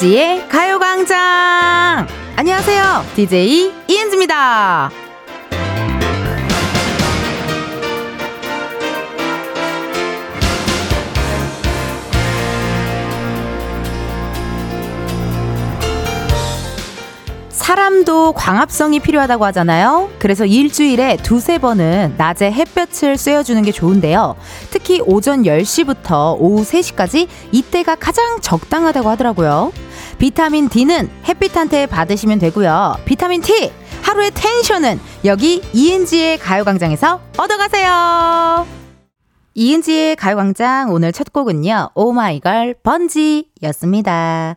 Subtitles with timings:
[0.00, 2.06] 이은지의 가요광장!
[2.36, 3.04] 안녕하세요.
[3.14, 4.90] DJ 이은지입니다.
[17.50, 20.10] 사람도 광합성이 필요하다고 하잖아요.
[20.18, 24.34] 그래서 일주일에 두세 번은 낮에 햇볕을 쐬어주는 게 좋은데요.
[24.70, 29.72] 특히 오전 10시부터 오후 3시까지 이때가 가장 적당하다고 하더라고요.
[30.20, 32.96] 비타민 D는 햇빛한테 받으시면 되고요.
[33.06, 33.72] 비타민 T!
[34.02, 38.66] 하루의 텐션은 여기 이은지의 가요광장에서 얻어가세요.
[39.54, 41.92] 이은지의 가요광장 오늘 첫 곡은요.
[41.94, 44.56] 오마이걸 번지였습니다.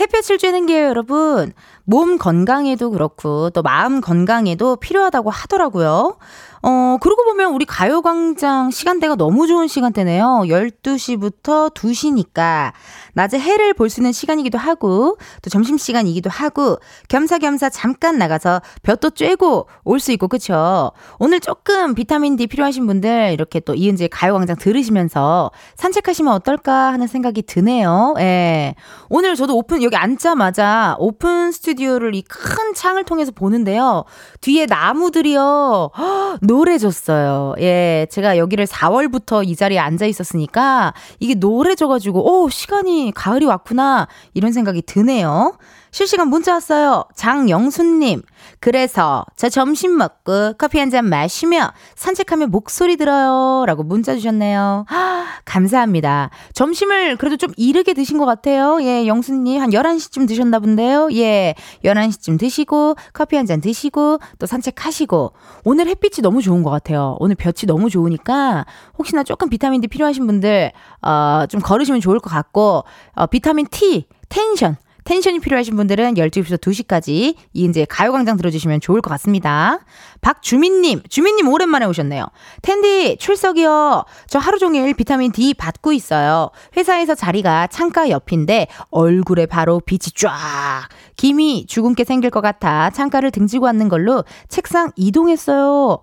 [0.00, 1.52] 햇볕을 쬐는 게 여러분
[1.84, 6.16] 몸 건강에도 그렇고 또 마음 건강에도 필요하다고 하더라고요.
[6.64, 10.42] 어, 그러고 보면 우리 가요광장 시간대가 너무 좋은 시간대네요.
[10.46, 12.72] 12시부터 2시니까
[13.14, 19.66] 낮에 해를 볼 수 있는 시간이기도 하고 또 점심시간이기도 하고 겸사겸사 잠깐 나가서 볕도 쬐고
[19.84, 20.92] 올 수 있고 그쵸?
[21.18, 27.42] 오늘 조금 비타민 D 필요하신 분들 이렇게 또 이은지의 가요광장 들으시면서 산책하시면 어떨까 하는 생각이
[27.42, 28.14] 드네요.
[28.20, 28.74] 예.
[29.10, 34.04] 오늘 저도 오픈 여기 앉자마자 오픈 스튜디오를 이 큰 창을 통해서 보는데요.
[34.40, 35.90] 뒤에 나무들이요.
[35.96, 37.54] 허, 노래졌어요.
[37.60, 44.06] 예, 제가 여기를 4월부터 이 자리에 앉아 있었으니까 이게 노래져가지고, 오, 시간이 가을이 왔구나.
[44.34, 45.56] 이런 생각이 드네요.
[45.92, 47.04] 실시간 문자 왔어요.
[47.14, 48.22] 장영순님.
[48.60, 53.64] 그래서 저 점심 먹고 커피 한 잔 마시며 산책하며 목소리 들어요.
[53.66, 54.84] 라고 문자 주셨네요.
[54.88, 56.30] 아, 감사합니다.
[56.54, 58.78] 점심을 그래도 좀 이르게 드신 것 같아요.
[58.82, 59.60] 예, 영순님.
[59.60, 61.10] 한 11시쯤 드셨나 본데요.
[61.12, 65.32] 예, 11시쯤 드시고 커피 한 잔 드시고 또 산책하시고
[65.64, 67.16] 오늘 햇빛이 너무 좋은 것 같아요.
[67.20, 68.64] 오늘 볕이 너무 좋으니까
[68.98, 70.72] 혹시나 조금 비타민 D 필요하신 분들,
[71.02, 72.84] 어, 좀 걸으시면 좋을 것 같고,
[73.14, 74.76] 어, 비타민 T, 텐션.
[75.04, 79.80] 텐션이 필요하신 분들은 12시부터 2시까지 이은재 가요광장 들어주시면 좋을 것 같습니다.
[80.20, 82.26] 박주민님, 주민님 오랜만에 오셨네요.
[82.62, 84.04] 텐디, 출석이요.
[84.28, 86.50] 저 하루 종일 비타민 D 받고 있어요.
[86.76, 90.88] 회사에서 자리가 창가 옆인데 얼굴에 바로 빛이 쫙.
[91.22, 96.00] 김이 죽음께 생길 것 같아 창가를 등지고 앉는 걸로 책상 이동했어요.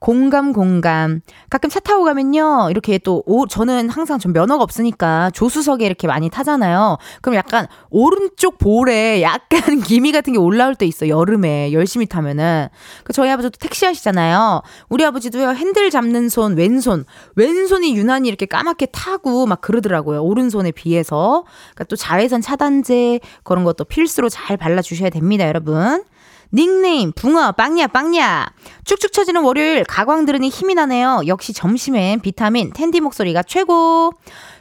[0.00, 1.20] 공감, 공감.
[1.50, 2.66] 가끔 차 타고 가면요.
[2.70, 6.98] 이렇게 또, 오, 저는 항상 좀 면허가 없으니까 조수석에 이렇게 많이 타잖아요.
[7.22, 11.06] 그럼 약간 오른쪽 볼에 약간 기미 같은 게 올라올 때 있어.
[11.06, 12.66] 여름에 열심히 타면은.
[13.04, 14.62] 그 저희 아버지도 택시 하시잖아요.
[14.88, 15.50] 우리 아버지도요.
[15.50, 17.04] 핸들 잡는 손, 왼손.
[17.36, 20.24] 왼손이 유난히 이렇게 까맣게 타고 막 그러더라고요.
[20.24, 21.44] 오른손에 비해서.
[21.74, 26.02] 그러니까 또 자외선 차단제 그런 것도 필수로 잘잘 발라주셔야 됩니다, 여러분.
[26.52, 28.46] 닉네임 붕어 빵야 빵야
[28.84, 31.22] 축축 처지는 월요일 가광 들으니 힘이 나네요.
[31.26, 34.12] 역시 점심엔 비타민 텐디 목소리가 최고.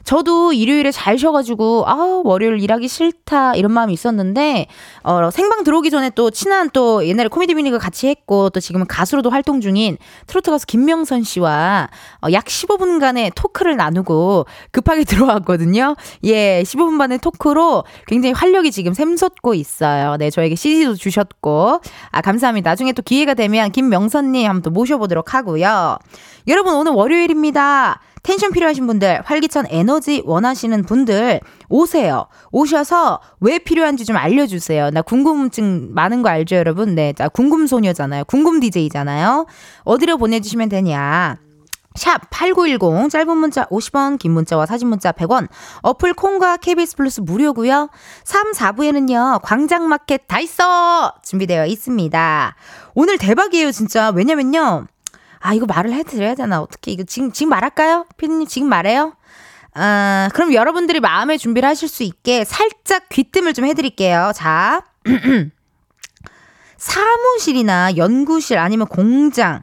[0.06, 4.68] 저도 일요일에 잘 쉬어가지고 아 월요일 일하기 싫다 이런 마음이 있었는데
[5.04, 9.32] 어 생방 들어오기 전에 또 친한 또 옛날에 코미디 미니가 같이 했고 또 지금은 가수로도
[9.32, 11.90] 활동 중인 트로트 가수 김명선 씨와
[12.22, 15.96] 어, 약 15분간의 토크를 나누고 급하게 들어왔거든요.
[16.24, 20.18] 예, 15분 만의 토크로 굉장히 활력이 지금 샘솟고 있어요.
[20.18, 22.70] 네, 저에게 CD도 주셨고 아 감사합니다.
[22.70, 25.98] 나중에 또 기회가 되면 김명선님 한번 또 모셔보도록 하고요.
[26.48, 28.00] 여러분 오늘 월요일입니다.
[28.26, 32.26] 텐션 필요하신 분들, 활기찬 에너지 원하시는 분들 오세요.
[32.52, 34.90] 오셔서 왜 필요한지 좀 알려주세요.
[34.90, 36.96] 나 궁금증 많은 거 알죠, 여러분?
[36.96, 38.24] 네, 나 궁금 소녀잖아요.
[38.26, 39.46] 궁금 DJ잖아요.
[39.84, 41.38] 어디로 보내주시면 되냐?
[41.94, 45.48] 샵 8910 짧은 문자 50원 긴 문자와 사진 문자 100원
[45.84, 47.90] 어플 콩과 KBS 플러스 무료고요
[48.26, 52.56] 3, 4부에는요 광장마켓 다 있어 준비되어 있습니다
[52.96, 54.88] 오늘 대박이에요 진짜 왜냐면요
[55.46, 56.60] 아, 이거 말을 해드려야 되나?
[56.60, 58.08] 어떻게, 이거 지금, 지금 말할까요?
[58.18, 59.14] 피디님, 지금 말해요?
[59.76, 64.32] 아, 그럼 여러분들이 마음의 준비를 하실 수 있게 살짝 귀뜸을 좀 해드릴게요.
[64.34, 64.84] 자.
[66.78, 69.62] 사무실이나 연구실 아니면 공장,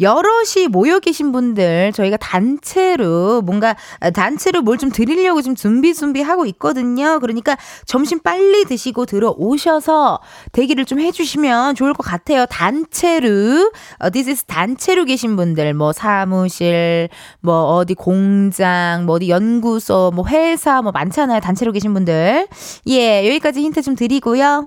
[0.00, 3.74] 여럿이 모여 계신 분들 저희가 단체로 뭔가
[4.14, 7.18] 단체로 뭘 좀 드리려고 지금 준비 준비하고 있거든요.
[7.20, 7.56] 그러니까
[7.86, 10.20] 점심 빨리 드시고 들어오셔서
[10.52, 12.44] 대기를 좀 해주시면 좋을 것 같아요.
[12.46, 17.08] 단체로 어, this is 단체로 계신 분들 뭐 사무실
[17.40, 21.40] 뭐 어디 공장 뭐 어디 연구소 뭐 회사 뭐 많잖아요.
[21.40, 22.46] 단체로 계신 분들
[22.88, 24.66] 예 여기까지 힌트 좀 드리고요.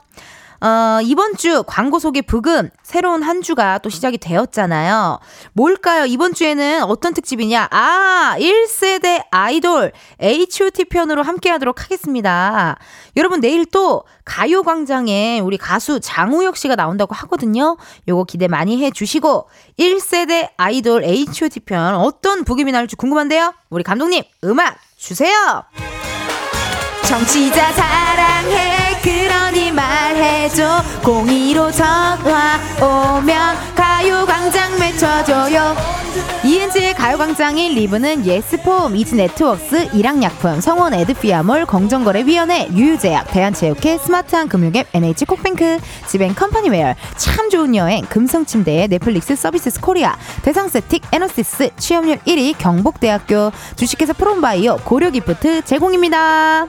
[0.61, 5.19] 어, 이번 주 광고 소개 부금 새로운 한 주가 또 시작이 되었잖아요.
[5.53, 6.06] 뭘까요?
[6.06, 7.69] 이번 주에는 어떤 특집이냐?
[7.71, 9.91] 아, 1세대 아이돌
[10.21, 12.77] H.O.T 편으로 함께 하도록 하겠습니다.
[13.15, 17.77] 여러분 내일 또 가요 광장에 우리 가수 장우혁 씨가 나온다고 하거든요.
[18.07, 19.47] 요거 기대 많이 해 주시고
[19.79, 23.53] 1세대 아이돌 H.O.T 편 어떤 부금이 나올지 궁금한데요.
[23.69, 25.63] 우리 감독님 음악 주세요.
[27.06, 28.79] 정치자 사랑해
[29.39, 29.49] 말
[30.30, 35.76] 해줘 02로 전화 오면 가요광장 맺혀줘요
[36.44, 45.80] 이은지의 가요광장 일, 이부는 예스폼, 이즈네트웍스, 일양약품, 성원 에드피아몰, 공정거래위원회, 유유제약, 대한체육회, 스마트한 금융앱, NH콕뱅크,
[46.08, 54.14] 지벤 컴퍼니웨어, 참 좋은 여행, 금성침대, 넷플릭스 서비스 코리아, 대상세틱, 에너시스, 취업률 1위, 경북대학교, 주식회사
[54.14, 56.68] 프롬바이오, 고려기프트 제공입니다.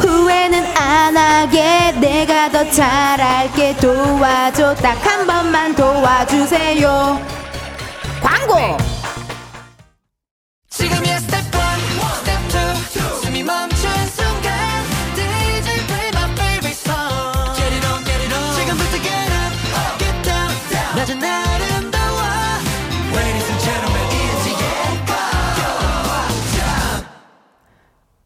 [0.00, 1.92] 후회는 안 하게.
[2.00, 3.76] 내가 더 잘할게.
[3.76, 4.74] 도와줘.
[4.76, 7.20] 딱 한 번만 도와주세요.
[8.22, 8.76] 광고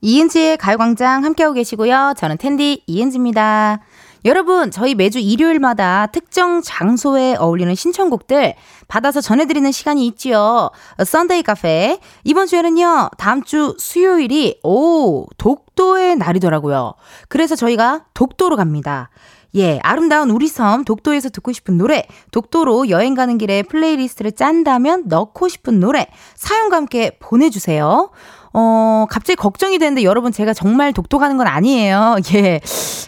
[0.05, 3.81] 이은지의 가요광장 함께하고 계시고요 저는 텐디 이은지입니다
[4.27, 8.55] 여러분, 저희 매주 일요일마다 특정 장소에 어울리는 신청곡들
[8.89, 10.71] 받아서 전해드리는 시간이 있지요.
[11.05, 11.99] 썬데이 카페.
[12.25, 16.95] 이번 주에는요, 다음 주 수요일이, 오, 독도의 날이더라고요.
[17.29, 19.11] 그래서 저희가 독도로 갑니다.
[19.57, 25.49] 예, 아름다운 우리 섬 독도에서 듣고 싶은 노래, 독도로 여행 가는 길에 플레이리스트를 짠다면 넣고
[25.49, 28.11] 싶은 노래, 사연과 함께 보내주세요.
[28.57, 32.17] 어, 갑자기 걱정이 되는데 여러분 제가 정말 독도 가는 건 아니에요.
[32.35, 32.61] 예.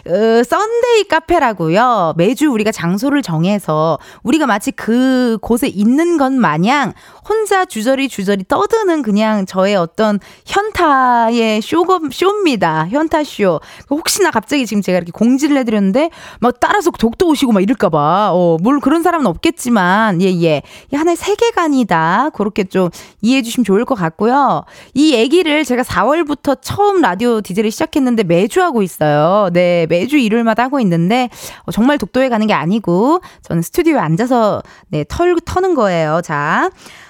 [0.05, 2.13] 어, 썬데이 카페라고요.
[2.17, 6.93] 매주 우리가 장소를 정해서 우리가 마치 그 곳에 있는 것 마냥
[7.27, 12.87] 혼자 주저리 주저리 떠드는 그냥 저의 어떤 현타의 쇼가, 쇼입니다.
[12.89, 13.61] 현타 쇼.
[13.89, 16.09] 혹시나 갑자기 지금 제가 이렇게 공지를 해드렸는데
[16.39, 18.31] 막 따라서 독도 오시고 막 이럴까봐.
[18.33, 20.61] 어, 뭘 그런 사람은 없겠지만, 예, 예.
[20.91, 22.31] 하나의 세계관이다.
[22.33, 22.89] 그렇게 좀
[23.21, 24.63] 이해해 주시면 좋을 것 같고요.
[24.93, 29.49] 이 얘기 를 제가 4월부터 처음 라디오 디제를 시작했는데 매주 하고 있어요.
[29.53, 31.29] 네, 매주 일요일마다 하고 있는데
[31.63, 36.21] 어, 정말 독도에 가는 게 아니고 저는 스튜디오에 앉아서 네, 털, 터는 거예요.
[36.23, 36.69] 자.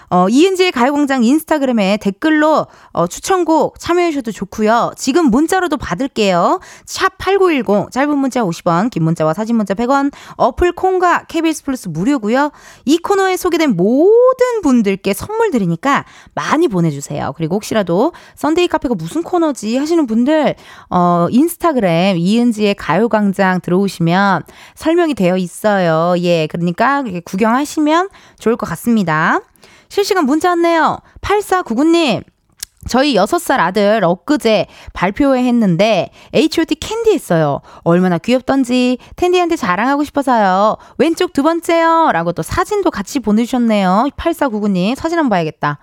[0.09, 4.93] 어, 이은지의 가요광장 인스타그램에 댓글로 어, 추천곡 참여해주셔도 좋고요.
[4.95, 6.59] 지금 문자로도 받을게요.
[6.85, 12.51] 샵 8910 짧은 문자 50원 긴 문자와 사진 문자 100원 어플 콩과 KBS 플러스 무료고요.
[12.85, 17.33] 이 코너에 소개된 모든 분들께 선물 드리니까 많이 보내주세요.
[17.35, 20.55] 그리고 혹시라도 썬데이 카페가 무슨 코너지 하시는 분들
[20.89, 24.43] 어, 인스타그램 이은지의 가요광장 들어오시면
[24.75, 26.15] 설명이 되어 있어요.
[26.19, 29.41] 예, 그러니까 구경하시면 좋을 것 같습니다.
[29.89, 30.99] 실시간 문자 왔네요.
[31.21, 32.23] 8499님.
[32.87, 37.61] 저희 6살 아들 엊그제 발표회 했는데 H.O.T 캔디 했어요.
[37.83, 40.77] 얼마나 귀엽던지 텐디한테 자랑하고 싶어서요.
[40.97, 42.11] 왼쪽 두 번째요.
[42.13, 44.09] 라고 또 사진도 같이 보내주셨네요.
[44.17, 45.79] 8499님 사진 한번 봐야겠다.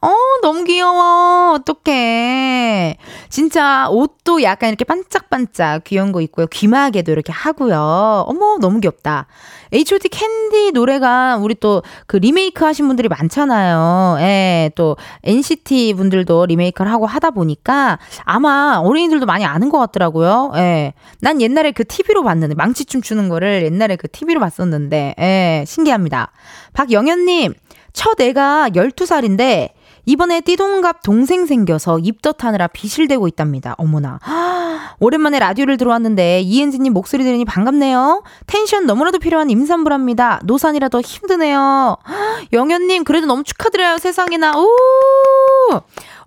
[0.00, 1.54] 어 너무 귀여워.
[1.54, 2.96] 어떡해.
[3.28, 6.46] 진짜 옷도 약간 이렇게 반짝반짝 귀여운 거 있고요.
[6.46, 8.24] 귀마개도 이렇게 하고요.
[8.26, 9.26] 어머 너무 귀엽다.
[9.72, 14.18] H.O.T 캔디 노래가 우리 또 그 리메이크 하신 분들이 많잖아요.
[14.20, 20.52] 예, 또 NCT 분들도 리메이크를 하고 하다 보니까 아마 어린이들도 많이 아는 것 같더라고요.
[20.56, 20.94] 예.
[21.20, 26.32] 난 옛날에 그 TV로 봤는데, 망치춤 추는 거를 옛날에 그 TV로 봤었는데, 예, 신기합니다.
[26.72, 27.54] 박영현님,
[27.92, 29.70] 첫 애가 12살인데,
[30.06, 33.74] 이번에 띠동갑 동생 생겨서 입덧하느라 비실대고 있답니다.
[33.78, 34.18] 어머나.
[35.00, 38.22] 오랜만에 라디오를 들어왔는데 이은지님 목소리 들으니 반갑네요.
[38.46, 40.40] 텐션 너무나도 필요한 임산부랍니다.
[40.44, 41.96] 노산이라 더 힘드네요.
[42.52, 43.98] 영현님 그래도 너무 축하드려요.
[43.98, 44.58] 세상에나.
[44.58, 44.68] 오!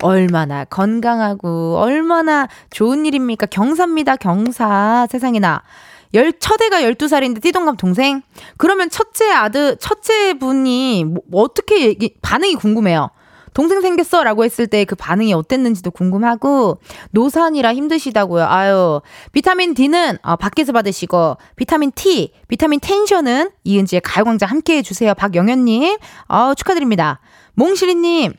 [0.01, 3.46] 얼마나 건강하고 얼마나 좋은 일입니까?
[3.48, 4.16] 경사입니다.
[4.18, 5.08] 경사.
[5.10, 5.63] 세상에나.
[6.13, 8.22] 열, 첫애가 12살인데 띠동갑 동생?
[8.58, 13.10] 그러면 첫째 아들, 첫째 분이 뭐, 어떻게 얘기, 반응이 궁금해요.
[13.54, 16.77] 동생 생겼어 라고 했을 때 그 반응이 어땠는지도 궁금하고
[17.10, 18.46] 노산이라 힘드시다고요.
[18.46, 19.01] 아유
[19.32, 25.16] 비타민 D는 어, 밖에서 받으시고 비타민 T, 비타민 텐션은 이은지의 가요광장 함께 해주세요.
[25.16, 27.20] 박영현님 어, 축하드립니다.
[27.56, 28.34] 몽실이님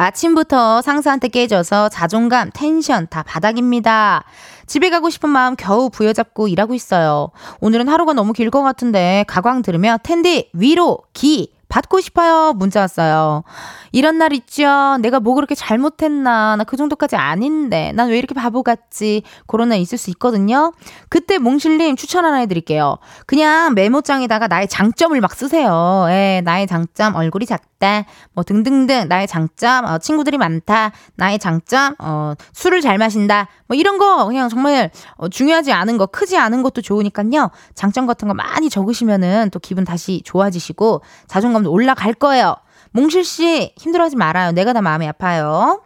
[0.00, 4.24] 아침부터 상사한테 깨져서 자존감, 텐션 다 바닥입니다.
[4.66, 7.30] 집에 가고 싶은 마음 겨우 부여잡고 일하고 있어요.
[7.60, 12.52] 오늘은 하루가 너무 길 것 같은데 가광 들으며 텐디 위로 기 받고 싶어요.
[12.52, 13.44] 문자 왔어요.
[13.92, 14.98] 이런 날 있죠.
[15.00, 16.56] 내가 뭐 그렇게 잘못했나.
[16.56, 17.92] 나 그 정도까지 아닌데.
[17.94, 19.22] 난 왜 이렇게 바보 같지.
[19.46, 20.72] 그런 날 있을 수 있거든요.
[21.08, 22.98] 그때 몽실님 추천 하나 해드릴게요.
[23.26, 26.06] 그냥 메모장에다가 나의 장점을 막 쓰세요.
[26.10, 28.04] 예, 나의 장점, 얼굴이 작다.
[28.34, 29.08] 뭐 등등등.
[29.08, 30.92] 나의 장점, 어, 친구들이 많다.
[31.16, 33.48] 나의 장점, 어, 술을 잘 마신다.
[33.68, 37.50] 뭐 이런 거 그냥 정말 어, 중요하지 않은 거, 크지 않은 것도 좋으니까요.
[37.74, 42.56] 장점 같은 거 많이 적으시면은 또 기분 다시 좋아지시고 자존감 도 올라갈 거예요.
[42.92, 44.52] 몽실 씨 힘들어하지 말아요.
[44.52, 45.82] 내가 다 마음이 아파요.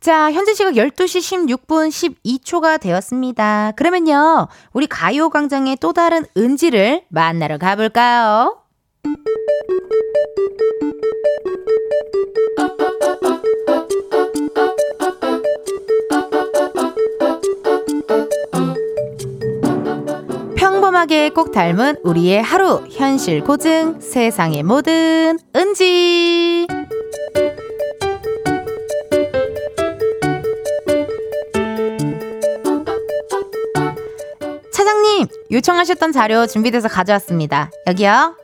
[0.00, 3.72] 자, 현재 시각 12시 16분 12초가 되었습니다.
[3.76, 8.58] 그러면요, 우리 가요광장의 또 다른 은지를 만나러 가볼까요?
[20.96, 22.82] 평범하게 꼭 닮은 우리의 하루.
[22.90, 26.66] 현실 고증 세상의 모든 은지.
[34.72, 37.70] 차장님 요청하셨던 자료 준비돼서 가져왔습니다.
[37.86, 38.36] 여기요.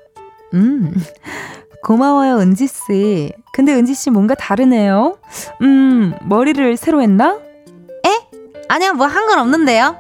[0.55, 0.93] 음
[1.83, 3.33] 고마워요 은지씨.
[3.53, 5.19] 근데 은지씨 뭔가 다르네요.
[5.63, 7.39] 음 머리를 새로 했나?
[8.07, 8.11] 에?
[8.69, 9.97] 아니요 뭐 한 건 없는데요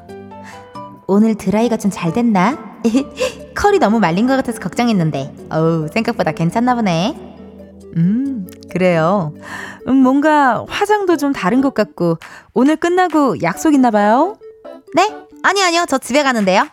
[1.13, 2.57] 오늘 드라이가 좀 잘 됐나?
[3.55, 5.35] 컬이 너무 말린 것 같아서 걱정했는데.
[5.51, 7.15] 어우 생각보다 괜찮나 보네.
[7.99, 9.35] 음 그래요.
[9.87, 12.17] 음 뭔가 화장도 좀 다른 것 같고
[12.55, 14.39] 오늘 끝나고 약속 있나 봐요?
[14.95, 15.15] 네?
[15.43, 15.85] 아니 아니요.
[15.87, 16.67] 저 집에 가는데요.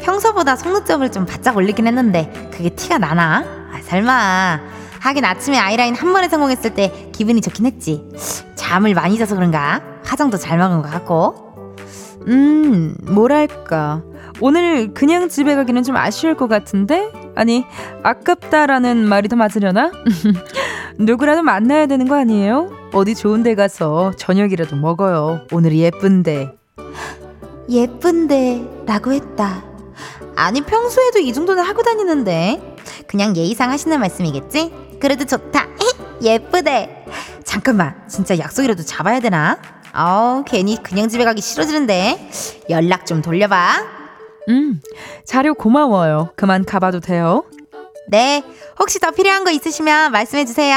[0.00, 3.44] 평소보다 속눈썹을 좀 바짝 올리긴 했는데 그게 티가 나나?
[3.72, 4.60] 아, 설마.
[5.00, 8.08] 하긴 아침에 아이라인 한 번에 성공했을 때 기분이 좋긴 했지.
[8.54, 9.80] 잠을 많이 자서 그런가?
[10.04, 11.51] 화장도 잘 먹은 것 같고
[12.28, 14.02] 음, 뭐랄까.
[14.40, 17.12] 오늘 그냥 집에 가기는 좀 아쉬울 것 같은데?
[17.34, 17.64] 아니,
[18.02, 19.92] 아깝다라는 말이 더 맞으려나?
[20.98, 22.70] 누구라도 만나야 되는 거 아니에요?
[22.92, 25.42] 어디 좋은 데 가서 저녁이라도 먹어요.
[25.52, 26.54] 오늘이 예쁜데.
[27.68, 29.64] 예쁜데, 라고 했다.
[30.36, 32.76] 아니, 평소에도 이 정도는 하고 다니는데.
[33.06, 34.72] 그냥 예의상 하시는 말씀이겠지?
[35.00, 35.66] 그래도 좋다.
[36.22, 37.06] 예쁘대.
[37.44, 39.58] 잠깐만, 진짜 약속이라도 잡아야 되나?
[39.94, 42.30] 어, 괜히 그냥 집에 가기 싫어지는데.
[42.70, 43.84] 연락 좀 돌려봐.
[44.48, 44.80] 음,
[45.24, 46.32] 자료 고마워요.
[46.36, 47.44] 그만 가봐도 돼요?
[48.08, 48.42] 네,
[48.78, 50.76] 혹시 더 필요한 거 있으시면 말씀해 주세요.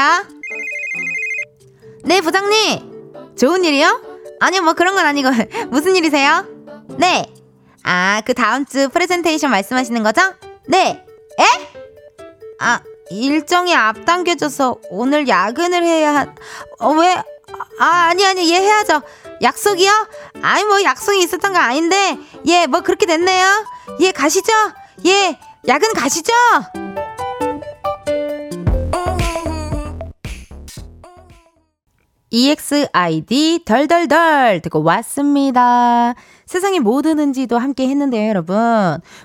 [2.04, 3.34] 네, 부장님.
[3.36, 4.00] 좋은 일이요?
[4.40, 5.30] 아니요, 뭐 그런 건 아니고
[5.70, 6.44] 무슨 일이세요?
[6.98, 7.26] 네.
[7.82, 10.20] 아, 그 다음 주 프레젠테이션 말씀하시는 거죠?
[10.66, 11.04] 네.
[11.38, 11.44] 에?
[12.60, 12.80] 아,
[13.10, 16.34] 일정이 앞당겨져서 오늘 야근을 해야 한...
[16.80, 17.22] 어, 왜?
[17.78, 19.02] 아, 아니, 아니, 얘 해야죠.
[19.42, 19.90] 약속이요?
[20.42, 23.46] 아니, 뭐, 약속이 있었던 거 아닌데, 예, 뭐, 그렇게 됐네요.
[24.00, 24.52] 예, 가시죠.
[25.06, 26.32] 예, 야근 가시죠.
[32.30, 36.14] EXID 덜덜덜 듣고 왔습니다.
[36.44, 38.56] 세상의 모든 은지도 함께 했는데요, 여러분.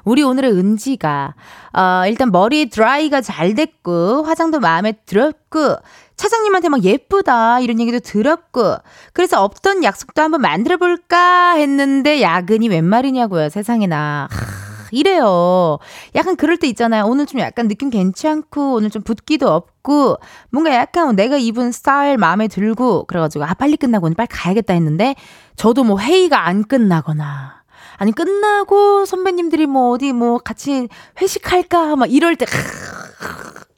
[0.03, 1.35] 우리 오늘의 은지가,
[1.73, 5.77] 어, 일단 머리 드라이가 잘 됐고, 화장도 마음에 들었고,
[6.21, 8.75] 차장님한테 막 예쁘다 이런 얘기도 들었고
[9.11, 14.27] 그래서 없던 약속도 한번 만들어 볼까 했는데 야근이 웬 말이냐고요 세상에나.
[14.29, 14.61] 하,
[14.91, 15.79] 이래요.
[16.13, 17.05] 약간 그럴 때 있잖아요.
[17.05, 20.17] 오늘 좀 약간 느낌 괜찮고 오늘 좀 붓기도 없고
[20.51, 25.15] 뭔가 약간 내가 입은 스타일 마음에 들고 그래가지고 아 빨리 끝나고 오늘 빨리 가야겠다 했는데
[25.55, 27.63] 저도 뭐 회의가 안 끝나거나
[27.97, 30.87] 아니 끝나고 선배님들이 뭐 어디 뭐 같이
[31.19, 31.95] 회식할까?
[31.95, 32.45] 막 이럴 때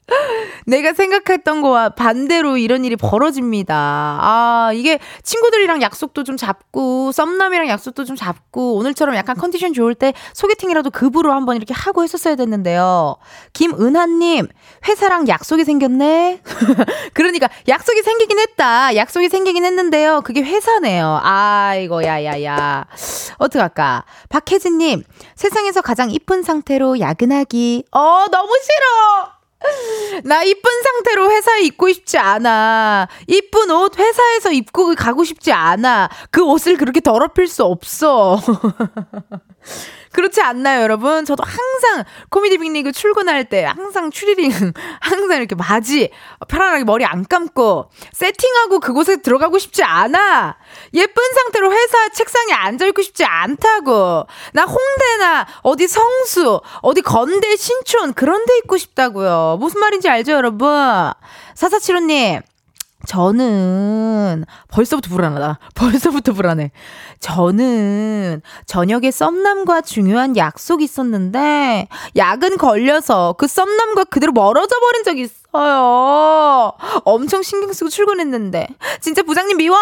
[0.66, 3.74] 내가 생각했던 거와 반대로 이런 일이 벌어집니다.
[3.74, 10.12] 아, 이게 친구들이랑 약속도 좀 잡고, 썸남이랑 약속도 좀 잡고, 오늘처럼 약간 컨디션 좋을 때
[10.34, 13.16] 소개팅이라도 급으로 한번 이렇게 하고 했었어야 됐는데요.
[13.52, 14.48] 김은하님,
[14.88, 16.40] 회사랑 약속이 생겼네?
[17.14, 18.94] 그러니까, 약속이 생기긴 했다.
[18.96, 20.20] 약속이 생기긴 했는데요.
[20.22, 21.20] 그게 회사네요.
[21.22, 22.86] 아이고, 야야 야.
[23.38, 24.04] 어떡할까?
[24.28, 27.84] 박혜진님, 세상에서 가장 이쁜 상태로 야근하기.
[27.92, 29.33] 어, 너무 싫어!
[30.24, 33.08] 나 이쁜 상태로 회사에 입고 싶지 않아.
[33.26, 36.08] 이쁜 옷 회사에서 입고 가고 싶지 않아.
[36.30, 38.40] 그 옷을 그렇게 더럽힐 수 없어.
[40.14, 41.24] 그렇지 않나요, 여러분?
[41.24, 44.50] 저도 항상 코미디 빅리그 출근할 때 항상 추리링,
[45.00, 46.10] 항상 이렇게 바지
[46.46, 50.56] 편안하게 머리 안 감고 세팅하고 그곳에 들어가고 싶지 않아.
[50.94, 54.26] 예쁜 상태로 회사 책상에 앉아 있고 싶지 않다고.
[54.52, 59.56] 나 홍대나 어디 성수, 어디 건대 신촌 그런 데 있고 싶다고요.
[59.58, 61.12] 무슨 말인지 알죠, 여러분?
[61.54, 62.40] 사사칠호님.
[63.06, 65.58] 저는 벌써부터 불안하다.
[65.74, 66.70] 벌써부터 불안해.
[67.20, 76.72] 저는 저녁에 썸남과 중요한 약속이 있었는데 야근 걸려서 그 썸남과 그대로 멀어져 버린 적이 있어요.
[77.04, 78.68] 엄청 신경 쓰고 출근했는데
[79.00, 79.76] 진짜 부장님 미워.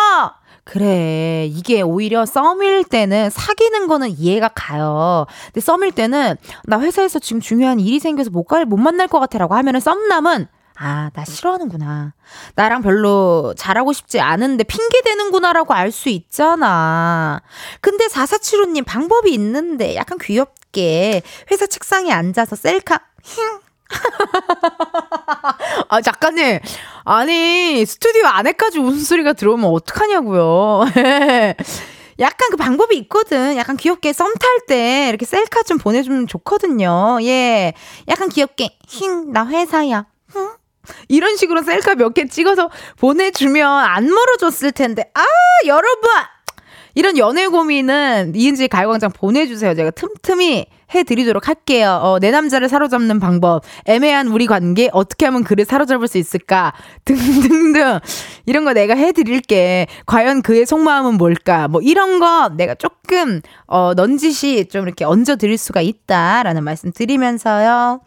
[0.64, 1.46] 그래.
[1.50, 5.26] 이게 오히려 썸일 때는 사귀는 거는 이해가 가요.
[5.46, 9.54] 근데 썸일 때는 나 회사에서 지금 중요한 일이 생겨서 못 갈, 못 만날 것 같아라고
[9.54, 10.46] 하면은 썸남은
[10.78, 12.14] 아, 나 싫어하는구나.
[12.54, 17.40] 나랑 별로 잘하고 싶지 않은데 핑계대는구나라고 알 수 있잖아.
[17.80, 23.60] 근데 4475님 방법이 있는데 약간 귀엽게 회사 책상에 앉아서 셀카, 힝,
[25.88, 26.58] 아, 작가님.
[27.04, 30.84] 아니, 스튜디오 안에까지 웃음소리가 들어오면 어떡하냐고요.
[32.20, 33.56] 약간 그 방법이 있거든.
[33.56, 37.18] 약간 귀엽게 썸 탈 때 이렇게 셀카 좀 보내주면 좋거든요.
[37.22, 37.74] 예.
[38.08, 40.06] 약간 귀엽게, 힝, 나 회사야.
[40.88, 40.94] 응?
[41.08, 45.10] 이런 식으로 셀카 몇 개 찍어서 보내주면 안 멀어졌을 텐데.
[45.14, 45.24] 아,
[45.66, 46.10] 여러분!
[46.94, 49.74] 이런 연애 고민은 이은지 가요광장 보내주세요.
[49.74, 51.98] 제가 틈틈이 해드리도록 할게요.
[52.02, 56.74] 어, 내 남자를 사로잡는 방법, 애매한 우리 관계, 어떻게 하면 그를 사로잡을 수 있을까,
[57.06, 57.98] 등등등.
[58.44, 59.86] 이런 거 내가 해드릴게.
[60.04, 61.66] 과연 그의 속마음은 뭘까?
[61.68, 68.02] 뭐 이런 거 내가 조금, 어, 넌지시 좀 이렇게 얹어드릴 수가 있다라는 말씀 드리면서요.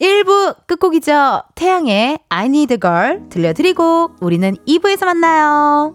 [0.00, 1.42] 1부 끝곡이죠.
[1.54, 5.94] 태양의 I Need a Girl 들려드리고 우리는 2부에서 만나요.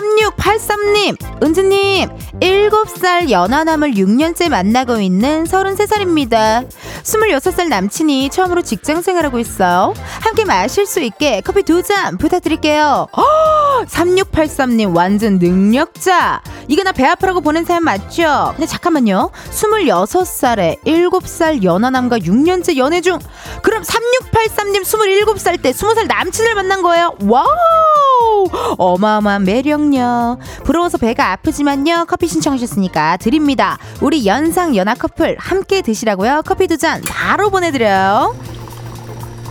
[0.00, 2.08] 3683님, 은지님,
[2.40, 6.66] 7살 연하남을 6년째 만나고 있는 33살입니다.
[7.02, 9.92] 26살 남친이 처음으로 직장 생활하고 있어요.
[10.22, 13.08] 함께 마실 수 있게 커피 두 잔 부탁드릴게요.
[13.16, 16.42] 허, 3683님 완전 능력자.
[16.68, 18.52] 이거 나배 아프라고 보낸 사연 맞죠?
[18.54, 19.30] 근데 잠깐만요.
[19.50, 23.18] 26살에 7살 연하남과 6년째 연애 중.
[23.62, 27.14] 그럼 3683님 27살 때 20살 남친을 만난 거예요?
[27.22, 28.46] Wow!
[28.78, 30.38] 어마어마한 매력 요.
[30.64, 32.06] 부러워서 배가 아프지만요.
[32.08, 33.78] 커피 신청하셨으니까 드립니다.
[34.00, 36.42] 우리 연상 연하 커플 함께 드시라고요.
[36.46, 38.34] 커피 두 잔 바로 보내드려요.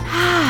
[0.06, 0.49] 하...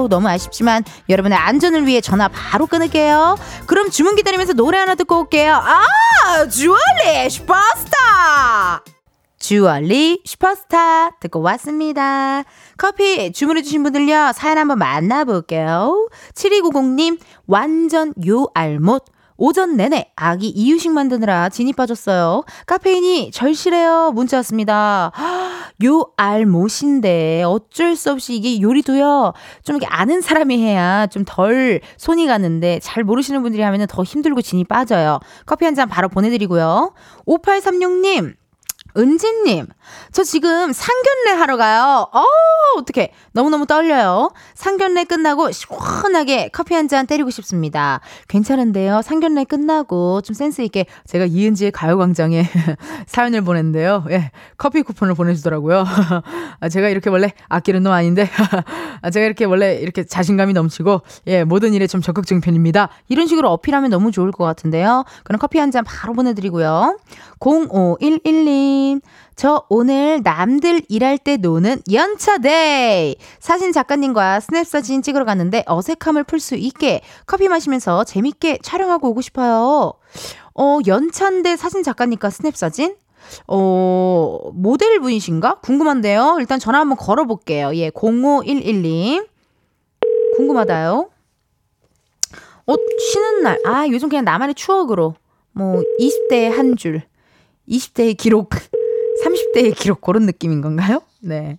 [0.07, 3.37] 너무 아쉽지만 여러분의 안전을 위해 전화 바로 끊을게요.
[3.65, 5.53] 그럼 주문 기다리면서 노래 하나 듣고 올게요.
[5.53, 8.83] 아, 주얼리 슈퍼스타!
[9.39, 12.43] 주얼리 슈퍼스타 듣고 왔습니다.
[12.77, 16.09] 커피 주문해주신 분들요, 사연 한번 만나볼게요.
[16.35, 19.05] 7290님, 완전 요 알못.
[19.43, 22.43] 오전 내내 아기 이유식 만드느라 진이 빠졌어요.
[22.67, 24.11] 카페인이 절실해요.
[24.13, 25.11] 문자 왔습니다.
[25.83, 29.33] 요 알못인데 어쩔 수 없이 이게 요리도요.
[29.63, 34.41] 좀 이렇게 아는 사람이 해야 좀 덜 손이 가는데 잘 모르시는 분들이 하면 더 힘들고
[34.43, 35.19] 진이 빠져요.
[35.47, 36.93] 커피 한 잔 바로 보내드리고요.
[37.25, 38.35] 5836님.
[38.97, 39.67] 은지님,
[40.11, 42.07] 저 지금 상견례 하러 가요.
[42.13, 42.23] 어,
[42.77, 43.11] 어떡해.
[43.33, 44.31] 너무너무 떨려요.
[44.55, 48.01] 상견례 끝나고 시원하게 커피 한 잔 때리고 싶습니다.
[48.27, 49.01] 괜찮은데요.
[49.01, 52.43] 상견례 끝나고 좀 센스있게 제가 이은지의 가요광장에
[53.07, 54.05] 사연을 보냈는데요.
[54.09, 55.85] 예, 커피 쿠폰을 보내주더라고요.
[56.59, 58.29] 아, 제가 이렇게 원래 아끼는 놈 아닌데,
[59.01, 62.89] 아, 제가 이렇게 원래 이렇게 자신감이 넘치고, 예, 모든 일에 좀 적극적인 편입니다.
[63.07, 65.05] 이런 식으로 어필하면 너무 좋을 것 같은데요.
[65.23, 66.97] 그럼 커피 한 잔 바로 보내드리고요.
[68.81, 69.01] 0511님,
[69.35, 73.15] 저 오늘 남들 일할 때 노는 연차day!
[73.39, 79.21] 사진 작가님과 스냅 사진 찍으러 갔는데 어색함을 풀 수 있게 커피 마시면서 재밌게 촬영하고 오고
[79.21, 79.93] 싶어요.
[80.55, 82.95] 어, 연차인데 사진 작가님과 스냅 사진?
[83.47, 85.59] 어, 모델 분이신가?
[85.61, 86.37] 궁금한데요.
[86.39, 87.75] 일단 전화 한번 걸어볼게요.
[87.75, 89.27] 예, 0511님.
[90.37, 91.09] 궁금하다요.
[92.67, 92.75] 어,
[93.11, 93.59] 쉬는 날.
[93.65, 95.15] 아, 요즘 그냥 나만의 추억으로.
[95.51, 97.03] 뭐, 20대의 한 줄.
[97.69, 98.49] 20대의 기록,
[99.23, 101.01] 30대의 기록 그런 느낌인 건가요?
[101.19, 101.57] 네.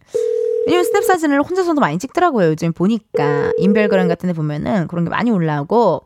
[0.67, 2.49] 왜냐면 스냅 사진을 혼자서도 많이 찍더라고요.
[2.49, 6.03] 요즘 보니까 인별그램 같은 데 보면은 그런 게 많이 올라오고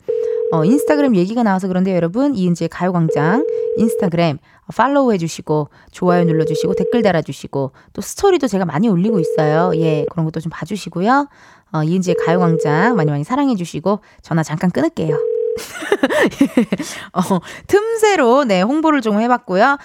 [0.52, 4.38] 어, 인스타그램 얘기가 나와서 그런데 여러분 이은지의 가요광장 인스타그램
[4.74, 9.72] 팔로우 해주시고 좋아요 눌러주시고 댓글 달아주시고 또 스토리도 제가 많이 올리고 있어요.
[9.76, 11.28] 예 그런 것도 좀 봐주시고요.
[11.72, 15.16] 어, 이은지의 가요광장 많이 많이 사랑해주시고 전화 잠깐 끊을게요.
[17.12, 17.20] 어,
[17.66, 19.78] 틈새로 네 홍보를 좀 해봤고요.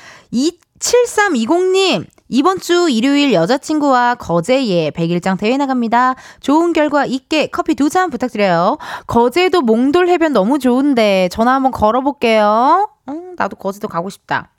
[0.82, 6.15] 27320님 이번 주 일요일 여자친구와 거제에 100일장 대회 나갑니다.
[6.39, 8.78] 좋은 결과 있게 커피 두 잔 부탁드려요.
[9.06, 12.89] 거제도 몽돌 해변 너무 좋은데 전화 한번 걸어볼게요.
[13.10, 14.50] 음, 나도 거제도 가고 싶다.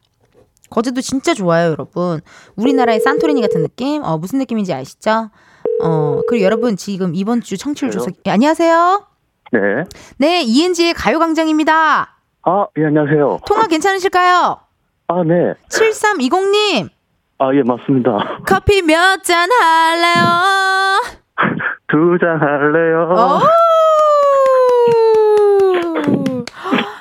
[0.68, 2.20] 거제도 진짜 좋아요, 여러분.
[2.56, 4.02] 우리나라의 산토리니 같은 느낌?
[4.04, 5.30] 어, 무슨 느낌인지 아시죠?
[5.82, 9.06] 어, 그리고 여러분 지금 이번 주 청취율 조사, 예, 안녕하세요.
[9.52, 9.58] 네.
[10.18, 12.16] 네, 이은지의 가요 광장입니다.
[12.44, 13.40] 아, 예, 안녕하세요.
[13.46, 14.58] 통화 괜찮으실까요?
[15.12, 15.54] 아, 네.
[15.68, 16.88] 7320님.
[17.38, 18.38] 아, 예, 맞습니다.
[18.46, 20.24] 커피 몇 잔 할래요?
[21.88, 23.40] 두 잔 할래요?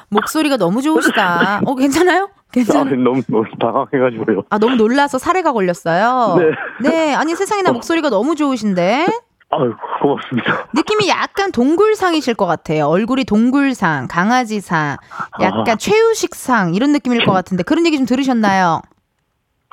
[0.09, 1.61] 목소리가 너무 좋으시다.
[1.65, 2.29] 어, 괜찮아요?
[2.51, 2.83] 괜찮아요?
[2.83, 4.43] 아, 너무, 너무 당황해가지고요.
[4.49, 6.35] 아, 너무 놀라서 사례가 걸렸어요?
[6.37, 6.89] 네.
[6.89, 9.07] 네, 아니, 세상에나 목소리가 너무 좋으신데?
[9.51, 10.67] 아유, 고맙습니다.
[10.73, 12.85] 느낌이 약간 동굴상이실 것 같아요.
[12.87, 14.97] 얼굴이 동굴상, 강아지상,
[15.41, 15.75] 약간 아.
[15.75, 18.81] 최우식상, 이런 느낌일 것 같은데, 그런 얘기 좀 들으셨나요?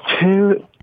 [0.08, 0.26] 최,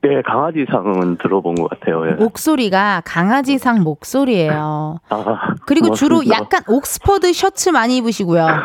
[0.08, 2.08] 네, 강아지 상은 들어본 것 같아요.
[2.08, 2.12] 예.
[2.14, 5.00] 목소리가 강아지상 목소리예요.
[5.10, 6.44] 아, 그리고 주로 고맙습니다.
[6.44, 8.46] 약간 옥스퍼드 셔츠 많이 입으시고요.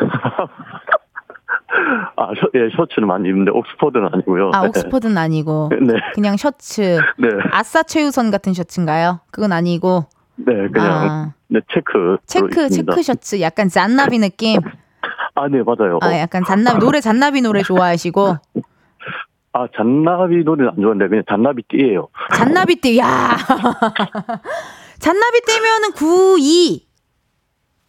[2.16, 4.50] 아, 셔, 예, 셔츠는 많이 입는데, 옥스퍼드는 아니고요.
[4.52, 4.68] 아, 네.
[4.68, 5.70] 옥스퍼드는 아니고.
[5.80, 7.00] 네, 그냥 셔츠.
[7.16, 9.20] 네, 아싸 최우선 같은 셔츠인가요?
[9.32, 10.04] 그건 아니고.
[10.46, 12.16] 네, 그냥, 아, 네, 체크.
[12.26, 12.92] 체크, 있습니다.
[12.92, 13.40] 체크 셔츠.
[13.40, 14.60] 약간 잔나비 느낌.
[15.34, 15.98] 아, 네, 맞아요.
[16.02, 18.36] 아, 약간 잔나비, 노래 잔나비 노래 좋아하시고.
[19.52, 23.36] 아, 잔나비 노래는 안 좋아하는데, 그냥 잔나비 띠예요 잔나비 띠, 야
[25.00, 26.86] 잔나비 띠면은 92,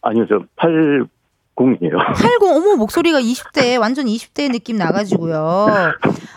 [0.02, 1.98] 아니요, 저 80이에요.
[2.14, 5.68] 80, 어머, 목소리가 20대, 완전 20대 느낌 나가지고요.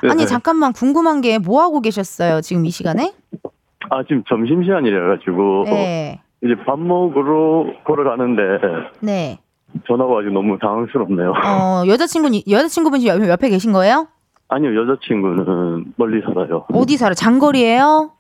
[0.10, 3.13] 아니, 잠깐만, 궁금한 게 뭐 하고 계셨어요, 지금 이 시간에?
[3.89, 6.21] 아, 지금 점심시간이라가지고, 네.
[6.43, 8.41] 이제 밥 먹으러 걸어가는데,
[9.02, 9.39] 네.
[9.88, 11.32] 전화가 와가지고 너무 당황스럽네요.
[11.32, 14.08] 어, 여자친구는, 여자친구분 지금 옆에, 옆에 계신 거예요?
[14.48, 16.65] 아니요, 여자친구는 멀리 살아요.
[16.71, 17.13] 어디 살아요?
[17.15, 18.12] 장거리예요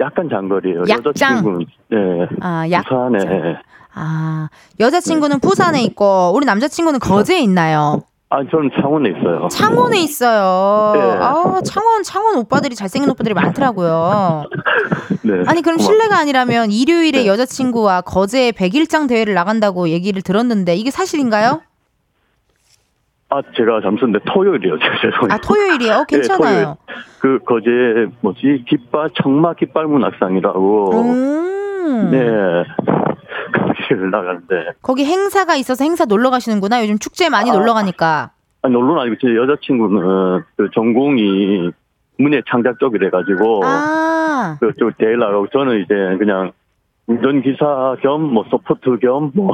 [0.00, 0.84] 약간 장거리예요.
[0.88, 1.04] 약장?
[1.04, 2.26] 여자친구는, 네.
[2.40, 2.84] 아, 약.
[2.84, 3.56] 부산에.
[3.94, 4.48] 아,
[4.80, 8.00] 여자친구는 부산에 있고, 우리 남자친구는 거제에 있나요?
[8.30, 9.48] 아, 저는 창원에 있어요.
[9.48, 10.92] 창원에 있어요.
[10.94, 11.00] 네.
[11.18, 14.44] 아, 창원, 창원 오빠들이, 잘생긴 오빠들이 많더라고요.
[15.24, 15.42] 네.
[15.46, 17.26] 아니, 그럼 실례가 아니라면 일요일에 네.
[17.26, 21.62] 여자친구와 거제에 100일장 대회를 나간다고 얘기를 들었는데, 이게 사실인가요?
[23.30, 24.76] 아, 제가 잠수인데 토요일이요.
[25.00, 25.30] 죄송해요.
[25.30, 25.94] 아, 토요일이에요?
[25.94, 26.76] 어, 네, 괜찮아요.
[27.20, 27.70] 그, 거제,
[28.20, 30.90] 뭐지, 깃발, 청마 깃발 문학상이라고.
[31.00, 32.10] 음.
[32.10, 32.18] 네.
[33.88, 34.72] 거기를 나가는데.
[34.82, 36.82] 거기 행사가 있어서 행사 놀러 가시는구나.
[36.82, 37.54] 요즘 축제 많이 아.
[37.54, 38.30] 놀러 가니까.
[38.62, 41.70] 아니, 놀러는 아니고, 제 여자친구는 그 전공이
[42.18, 43.62] 문예 창작 쪽이래 가지고.
[43.64, 44.56] 아.
[44.60, 46.52] 그쪽 대회 나가고, 저는 이제 그냥
[47.08, 49.50] 운전기사 겸, 뭐, 서포트 겸, 뭐,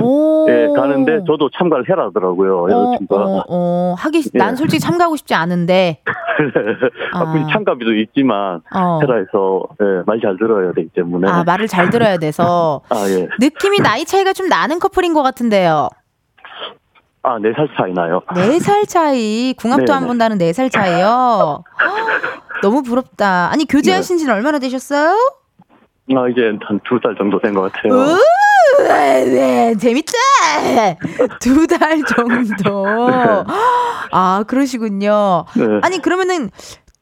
[0.00, 0.46] 오.
[0.48, 3.24] 예, 가는데 저도 참가를 해라더라고요, 어, 여자친구가.
[3.24, 4.38] 어, 어, 하기, 예.
[4.38, 6.00] 난 솔직히 참가하고 싶지 않은데.
[7.12, 9.00] 아, 참가비도 있지만, 어.
[9.02, 11.28] 해라 해서, 예, 말 잘 들어야 되기 때문에.
[11.28, 12.82] 아, 말을 잘 들어야 돼서.
[12.90, 13.26] 아, 예.
[13.40, 15.88] 느낌이 나이 차이가 좀 나는 커플인 것 같은데요.
[17.24, 18.20] 아, 네 살 차이 나요.
[18.36, 20.06] 네 살 차이, 궁합도 안 네네.
[20.08, 21.64] 본다는 네 살 차이요.
[22.62, 23.50] 너무 부럽다.
[23.52, 25.16] 아니, 교제하신 지는 얼마나 되셨어요?
[26.10, 27.92] 아, 이제 한 두 달 정도 된 것 같아요.
[27.94, 28.18] 우,
[28.88, 30.12] 네, 재밌다!
[31.40, 32.86] 두 달 정도.
[34.10, 35.44] 아, 그러시군요.
[35.56, 35.64] 네.
[35.82, 36.50] 아니, 그러면은,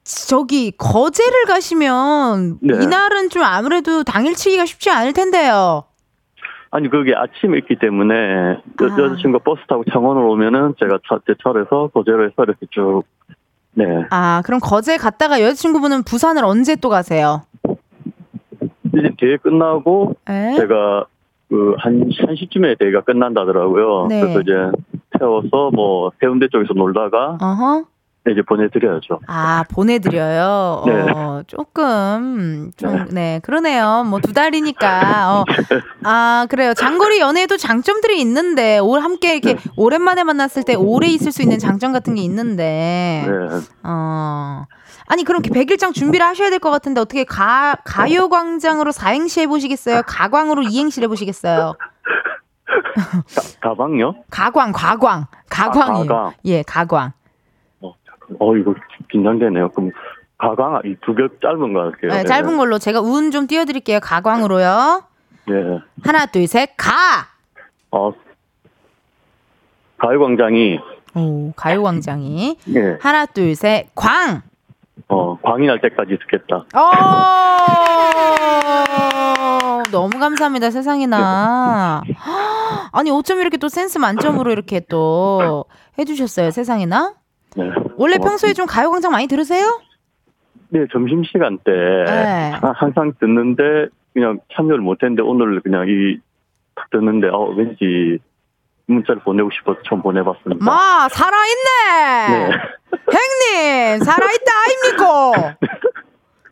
[0.05, 2.75] 저기, 거제를 가시면, 네.
[2.83, 5.85] 이날은 좀 아무래도 당일치기가 쉽지 않을 텐데요.
[6.73, 8.99] 아니, 그게 아침에 있기 때문에, 여, 아.
[8.99, 13.03] 여자친구가 버스 타고 창원으로 오면은 제가 차, 제 차에서 거제로 해서 이렇게 쭉,
[13.73, 13.85] 네.
[14.11, 17.43] 아, 그럼 거제 갔다가 여자친구분은 부산을 언제 또 가세요?
[18.97, 20.55] 이제 대회 끝나고, 에?
[20.57, 21.07] 제가
[21.49, 24.07] 그, 한, 한 시쯤에 대회가 끝난다더라고요.
[24.09, 24.21] 네.
[24.21, 24.53] 그래서 이제
[25.19, 27.85] 태워서 뭐, 해운대 쪽에서 놀다가, 어허.
[28.31, 29.21] 이제 보내드려야죠.
[29.27, 30.83] 아, 보내드려요.
[30.87, 30.93] 네.
[31.11, 34.05] 어, 조금, 좀, 네, 그러네요.
[34.09, 35.41] 뭐, 두 달이니까.
[35.41, 35.45] 어.
[36.05, 36.75] 아, 그래요.
[36.75, 39.61] 장거리 연애에도 장점들이 있는데, 올 함께 이렇게 네.
[39.77, 43.33] 오랜만에 만났을 때 오래 있을 수 있는 장점 같은 게 있는데, 네.
[43.85, 44.67] 어.
[45.11, 50.03] 아니, 그럼 100일장 준비를 하셔야 될 것 같은데, 어떻게 가, 가요광장으로 사행시 해보시겠어요?
[50.07, 51.75] 가광으로 이행시 해보시겠어요?
[53.61, 54.15] 가 방요?
[54.31, 55.27] 가광, 가광.
[55.49, 56.07] 가광이에요.
[56.07, 56.33] 가광.
[56.45, 57.13] 예, 가광.
[57.81, 57.95] 어.
[58.39, 58.75] 어, 이거
[59.11, 59.71] 긴장되네요.
[59.71, 59.91] 그럼,
[60.39, 62.13] 가강, 이두 개 짧은 거 할게요.
[62.13, 63.99] 네, 짧은 걸로 제가 운 좀 띄워드릴게요.
[64.01, 65.03] 가광으로요.
[65.49, 65.55] 네.
[66.05, 67.27] 하나, 둘, 셋, 가!
[67.91, 68.13] 어,
[69.99, 70.79] 가요광장이
[71.17, 72.59] 오, 가요광장이.
[72.77, 74.43] 예, 하나, 둘, 셋, 광!
[75.11, 76.65] 어, 광이 날 때까지 듣겠다.
[76.75, 76.91] 어,
[79.91, 82.03] 너무 감사합니다, 세상에나.
[82.93, 85.65] 아니, 어쩜 이렇게 또 센스 만점으로 이렇게 또
[85.99, 87.15] 해주셨어요, 세상에나?
[87.57, 87.65] 네.
[87.65, 87.75] 원래
[88.17, 88.29] 고맙습니다.
[88.29, 89.81] 평소에 좀 가요광장 많이 들으세요?
[90.69, 92.51] 네, 점심시간 때 네.
[92.53, 93.63] 하- 항상 듣는데
[94.15, 98.19] 그냥 참여를 못했는데 오늘 그냥 이딱 듣는데 어, 왠지
[98.91, 100.65] 문자를 보내고 싶어서 처음 보내봤습니다.
[100.65, 102.29] 마, 살아있네!
[102.29, 102.51] 네.
[103.13, 105.57] 행님, 살아있다, 아닙니까?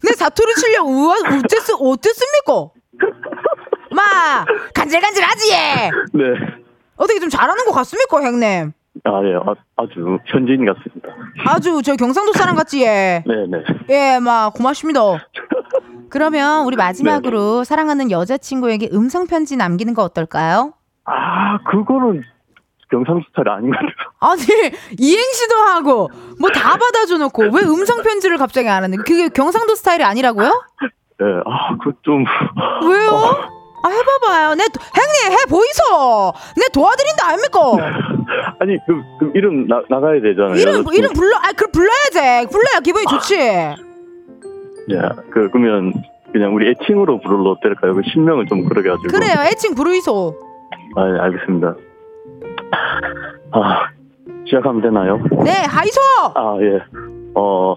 [0.03, 2.70] 내 사투리 실력, 우와, 어땠, 어땠습니까?
[3.90, 5.90] 마, 간질간질하지, 얘!
[6.14, 6.24] 네.
[6.96, 8.72] 어떻게 좀 잘하는 것 같습니까, 형님?
[9.05, 11.09] 아, 예, 아, 아주 현지인 같습니다.
[11.46, 13.22] 아주 저 경상도 사람 같지, 얘.
[13.27, 13.59] 네, 네.
[13.90, 15.01] 예, 막 고맙습니다.
[16.11, 20.72] 그러면 우리 마지막으로 사랑하는 여자친구에게 음성 편지 남기는 거 어떨까요?
[21.11, 22.23] 아, 그거는
[22.90, 23.92] 경상도 스타일 아닌 것 같아요.
[24.21, 24.42] 아니
[24.99, 28.99] 이행시도 하고 뭐 다 받아줘 놓고 왜 음성 편지를 갑자기 안 하는?
[28.99, 30.49] 그게 경상도 스타일이 아니라고요?
[31.21, 32.25] 네, 아, 그 좀.
[32.88, 33.11] 왜요?
[33.85, 34.55] 아 해봐봐요.
[34.55, 36.33] 내 도- 형님 해 보이소.
[36.57, 37.61] 내 도와드린다 아닙니까?
[38.61, 40.55] 아니, 그, 그 이름 나, 나가야 되잖아요.
[40.57, 40.94] 이름 여자친구.
[40.97, 41.37] 이름 불러.
[41.37, 42.49] 아 그럼 불러야지.
[42.51, 43.37] 불러야 기분이 좋지.
[43.38, 44.99] 예,
[45.31, 45.92] 그, 그러면
[46.33, 47.94] 그냥 우리 애칭으로 불러도 될까요?
[47.94, 49.09] 그 신명을 좀 그러게 가지고.
[49.09, 49.35] 그래요.
[49.47, 50.48] 애칭 부르이소.
[50.96, 51.74] 아, 예, 알겠습니다.
[53.53, 53.88] 아,
[54.46, 55.18] 시작하면 되나요?
[55.44, 56.01] 네 하이소.
[56.35, 56.81] 아, 예.
[57.35, 57.77] 어,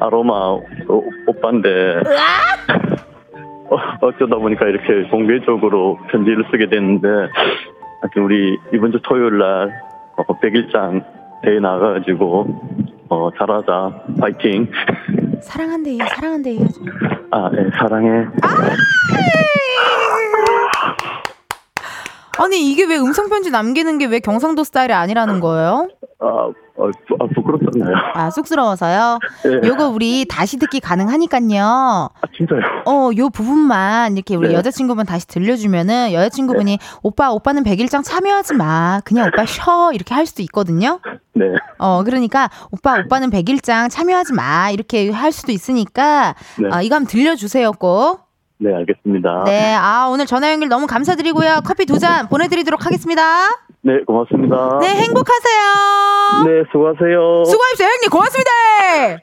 [0.00, 0.62] 아로마 오,
[1.26, 2.00] 오빠인데,
[3.70, 7.08] 어, 어쩌다 보니까 이렇게 공개적으로 편지를 쓰게 됐는데,
[8.00, 9.80] 하여튼 우리 이번 주 토요일 날,
[10.16, 11.04] 어, 100일장
[11.42, 12.46] 대회 나가가지고,
[13.10, 14.04] 어, 잘하자.
[14.20, 14.70] 파이팅.
[15.40, 15.98] 사랑한대요.
[16.08, 16.60] 사랑한대요.
[17.30, 18.26] 아, 예, 사랑해.
[18.42, 18.48] 아
[22.46, 25.88] 니 이게 왜 음성 편지 남기는 게 왜 경상도 스타일이 아니라는 거예요?
[26.20, 27.94] 아, 어, 부, 아 부끄럽잖아요.
[28.14, 29.18] 아 쑥스러워서요.
[29.46, 29.68] 예.
[29.68, 31.60] 요거 우리 다시 듣기 가능하니까요.
[31.64, 32.60] 아, 진짜요?
[32.86, 34.54] 어, 요 부분만 이렇게 우리 네.
[34.54, 39.00] 여자친구분 다시 들려주면은 여자친구분이 오빠, 오빠는 백일장 참여하지 마.
[39.04, 39.90] 그냥 오빠 쉬어.
[39.92, 41.00] 이렇게 할 수도 있거든요.
[41.34, 41.44] 네.
[41.78, 44.70] 어, 그러니까 오빠, 오빠는 백일장 참여하지 마.
[44.70, 46.68] 이렇게 할 수도 있으니까 네.
[46.74, 48.27] 어, 이거 한번 들려주세요, 꼭.
[48.60, 49.44] 네, 알겠습니다.
[49.46, 51.60] 네, 아, 오늘 전화 연결 너무 감사드리고요.
[51.64, 53.22] 커피 두 잔 보내드리도록 하겠습니다.
[53.82, 54.78] 네, 고맙습니다.
[54.80, 56.44] 네, 행복하세요.
[56.46, 57.44] 네, 수고하세요.
[57.44, 58.10] 수고하십시오, 형님.
[58.10, 58.50] 고맙습니다.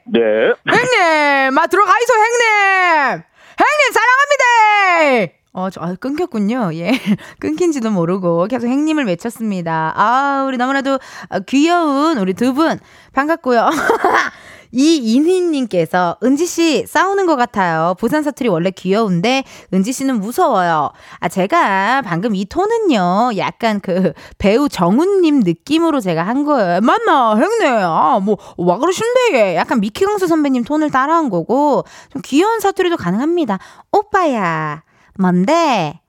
[0.06, 0.52] 네.
[0.66, 3.22] 형님, 마 들어가이소, 형님.
[3.58, 5.32] 형님, 사랑합니다.
[5.52, 6.70] 어, 저, 아, 끊겼군요.
[6.74, 6.90] 예.
[7.40, 9.92] 끊긴지도 모르고 계속 형님을 외쳤습니다.
[9.96, 10.98] 아, 우리 너무나도
[11.30, 12.78] 아, 귀여운 우리 두 분.
[13.14, 13.68] 반갑고요.
[14.76, 17.94] 이인희님께서 은지 씨 싸우는 것 같아요.
[17.98, 20.90] 부산 사투리 원래 귀여운데 은지 씨는 무서워요.
[21.18, 23.38] 아, 제가 방금 이 톤은요.
[23.38, 26.80] 약간 그 배우 정훈님 느낌으로 제가 한 거예요.
[26.82, 27.30] 맞나?
[27.36, 27.66] 형님.
[27.72, 29.56] 아, 뭐, 와 그러신데.
[29.56, 33.58] 약간 미키강수 선배님 톤을 따라한 거고 좀 귀여운 사투리도 가능합니다.
[33.92, 34.82] 오빠야.
[35.18, 36.00] 뭔데?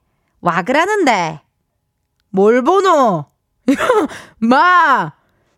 [0.42, 1.40] 와 그러는데.
[2.30, 3.24] 뭘 보노?
[4.38, 5.12] 마!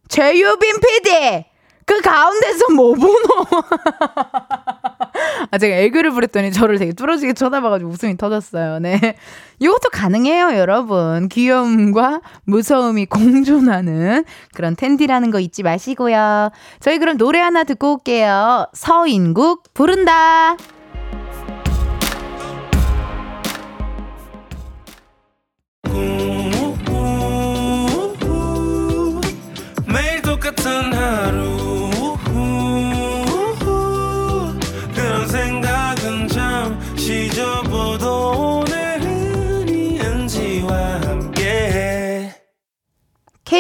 [0.08, 1.49] 최유빈 PD!
[1.90, 3.10] 그 가운데서 뭐 보노?
[5.50, 8.78] 아, 제가 애교를 부렸더니 저를 되게 뚫어지게 쳐다봐가지고 웃음이 터졌어요.
[8.78, 9.16] 네.
[9.58, 11.28] 이것도 가능해요, 여러분.
[11.28, 14.24] 귀여움과 무서움이 공존하는
[14.54, 16.50] 그런 텐디라는 거 잊지 마시고요.
[16.78, 18.66] 저희 그럼 노래 하나 듣고 올게요.
[18.72, 20.56] 서인국 부른다.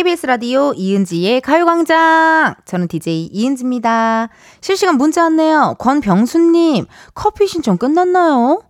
[0.00, 2.54] KBS 라디오 이은지의 가요광장.
[2.64, 4.30] 저는 DJ 이은지입니다.
[4.62, 5.76] 실시간 문자 왔네요.
[5.78, 8.62] 권병수님, 커피 신청 끝났나요?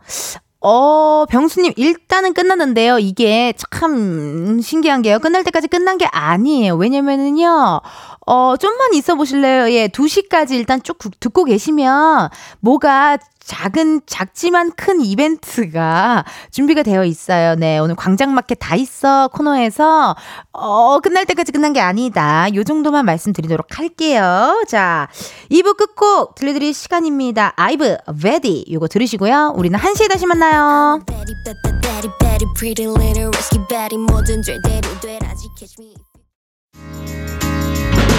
[0.61, 2.99] 어, 병수님, 일단은 끝났는데요.
[2.99, 5.21] 이게 참 신기한 게요.
[5.21, 6.75] 끝날 때까지 끝난 게 아니에요.
[6.75, 7.81] 왜냐면은요,
[8.27, 9.71] 어, 좀만 있어 보실래요?
[9.73, 12.29] 예, 2시까지 일단 쭉 구- 듣고 계시면
[12.61, 17.57] 뭐가 작은, 작지만 큰 이벤트가 준비가 되어 있어요.
[17.57, 20.15] 네, 오늘 광장마켓 다 있어 코너에서,
[20.53, 22.47] 어, 끝날 때까지 끝난 게 아니다.
[22.55, 24.63] 요 정도만 말씀드리도록 할게요.
[24.69, 25.09] 자,
[25.51, 27.53] 2부 끝곡 들려드릴 시간입니다.
[27.57, 28.65] 아이브, Baddie.
[28.71, 29.55] 요거 들으시고요.
[29.57, 31.01] 우리는 1시에 다시 만나요.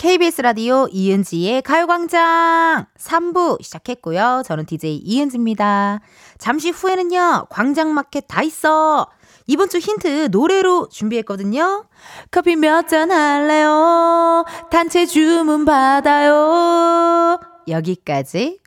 [0.00, 4.42] KBS 라디오 이은지의 가요광장 3부 시작했고요.
[4.46, 6.00] 저는 DJ 이은지입니다.
[6.38, 9.10] 잠시 후에는요, 광장마켓 다 있어.
[9.46, 11.84] 이번 주 힌트 노래로 준비했거든요.
[12.30, 14.46] 커피 몇 잔 할래요?
[14.70, 17.38] 단체 주문 받아요.
[17.68, 18.60] 여기까지.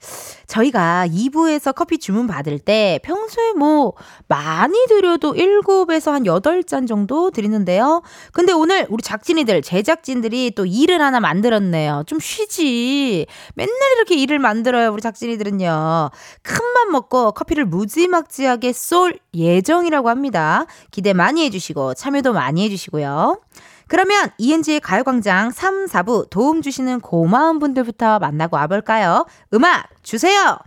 [0.47, 3.93] 저희가 2부에서 커피 주문 받을 때 평소에 뭐
[4.27, 8.03] 많이 드려도 7에서 한 8잔 정도 드리는데요.
[8.31, 12.03] 근데 오늘 우리 작진이들, 제작진들이 또 일을 하나 만들었네요.
[12.05, 13.25] 좀 쉬지.
[13.55, 16.09] 맨날 이렇게 일을 만들어요, 우리 작진이들은요.
[16.43, 20.65] 큰맘 먹고 커피를 무지막지하게 쏠 예정이라고 합니다.
[20.91, 23.39] 기대 많이 해주시고 참여도 많이 해주시고요.
[23.87, 29.25] 그러면 이은지의 가요광장 3, 4부 도움 주시는 고마운 분들부터 만나고 와볼까요?
[29.53, 30.57] 음악 주세요!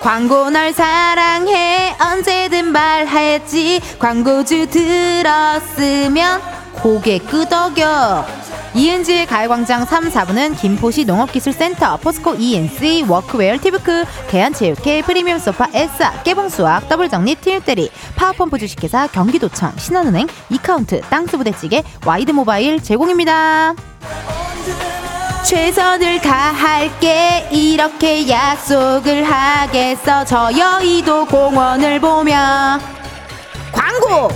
[0.00, 8.26] 광고 널 사랑해 언제든 말했지 광고주 들었으면 고개 끄덕여.
[8.74, 16.88] 이은지의 가요광장 3, 4부는 김포시 농업기술센터 포스코 E&C workwear 티브크 대한체육회 프리미엄 소파 에싸 깨봉수학
[16.88, 23.74] 더블정리 티일대리 파워펌프 주식회사 경기도청 신한은행 이카운트 땅스부대찌개 와이드모바일 제공입니다.
[25.46, 27.48] 최선을 다할게.
[27.52, 30.24] 이렇게 약속을 하겠어.
[30.24, 32.78] 저 여의도 공원을 보며.
[33.72, 34.28] 광고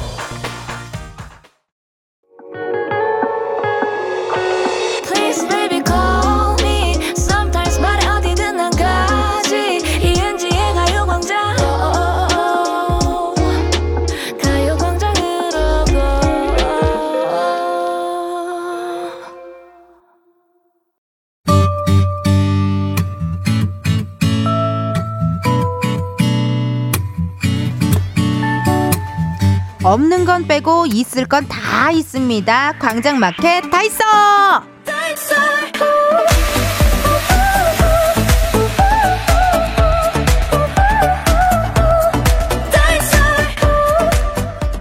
[29.90, 32.74] 없는 건 빼고 있을 건 다 있습니다.
[32.79, 34.05] 광장마켓 다 있어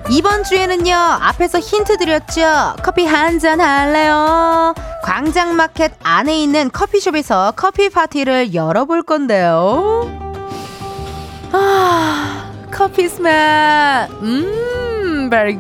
[0.10, 2.76] 이번 주에는요 앞에서 힌트 드렸죠?
[2.84, 4.74] 커피 한 잔 할래요?
[5.04, 10.10] 광장마켓 안에 있는 커피숍에서 커피 파티를 열어볼 건데요.
[11.52, 14.08] 아 커피 스멜.
[14.24, 14.79] 음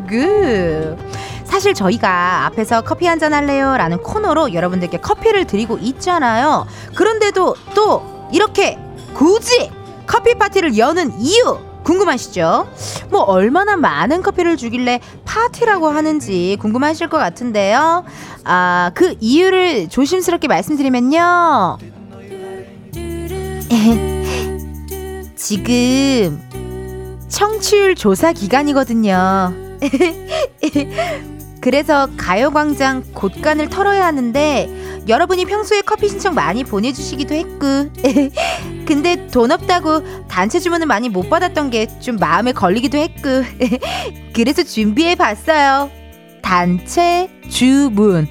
[0.07, 0.97] good
[1.45, 8.29] 사실 저희가 앞에서 커피 한 잔 할래요 라는 코너로 여러분들께 커피를 드리고 있잖아요 그런데도 또
[8.31, 8.77] 이렇게
[9.13, 9.71] 굳이
[10.05, 12.67] 커피 파티를 여는 이유 궁금하시죠?
[13.09, 18.03] 뭐 얼마나 많은 커피를 주길래 파티라고 하는지 궁금하실 것 같은데요.
[18.43, 21.77] 아, 그 이유를 조심스럽게 말씀드리면요.
[25.35, 26.48] 지금
[27.29, 29.53] 청취율 조사 기간이거든요.
[31.61, 37.65] 그래서 가요광장 곳간을 털어야 하는데 여러분이 평소에 커피 신청 많이 보내주시기도 했고
[38.85, 43.29] 근데 돈 없다고 단체 주문을 많이 못 받았던 게 좀 마음에 걸리기도 했고
[44.33, 45.89] 그래서 준비해 봤어요
[46.41, 48.27] 단체 주문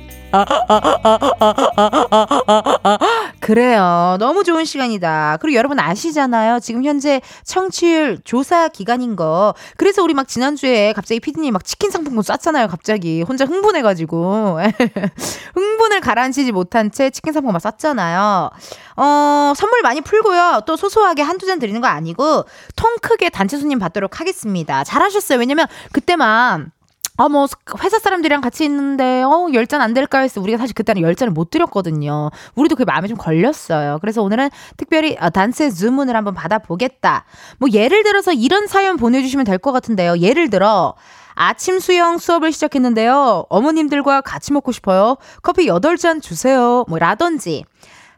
[3.48, 4.18] 그래요.
[4.20, 5.38] 너무 좋은 시간이다.
[5.40, 6.60] 그리고 여러분 아시잖아요.
[6.60, 9.54] 지금 현재 청취율 조사 기간인 거.
[9.78, 12.68] 그래서 우리 막 지난주에 갑자기 피디님 막 치킨 상품권 쐈잖아요.
[12.68, 13.22] 갑자기.
[13.22, 14.58] 혼자 흥분해가지고.
[15.56, 18.50] 흥분을 가라앉히지 못한 채 치킨 상품권 막 쐈잖아요.
[18.96, 20.64] 어, 선물 많이 풀고요.
[20.66, 22.44] 또 소소하게 한두 잔 드리는 거 아니고
[22.76, 24.84] 통 크게 단체 손님 받도록 하겠습니다.
[24.84, 25.38] 잘하셨어요.
[25.38, 26.70] 왜냐면 그때만
[27.20, 27.48] 아, 뭐,
[27.82, 31.50] 회사 사람들이랑 같이 있는데, 어, 열잔 안 될까 해서 우리가 사실 그때는 열 잔을 못
[31.50, 32.30] 드렸거든요.
[32.54, 33.98] 우리도 그게 마음에 좀 걸렸어요.
[34.00, 37.24] 그래서 오늘은 특별히 아, 단체 주문을 한번 받아보겠다.
[37.58, 40.18] 뭐, 예를 들어서 이런 사연 보내주시면 될 것 같은데요.
[40.18, 40.94] 예를 들어,
[41.34, 43.46] 아침 수영 수업을 시작했는데요.
[43.48, 45.16] 어머님들과 같이 먹고 싶어요.
[45.42, 46.84] 커피 8잔 주세요.
[46.88, 47.64] 뭐, 라든지.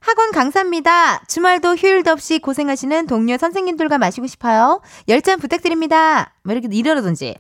[0.01, 1.23] 학원 강사입니다.
[1.29, 4.81] 주말도 휴일도 없이 고생하시는 동료 선생님들과 마시고 싶어요.
[5.09, 6.35] 10잔 부탁드립니다.
[6.43, 7.37] 뭐 이렇게 이러든지.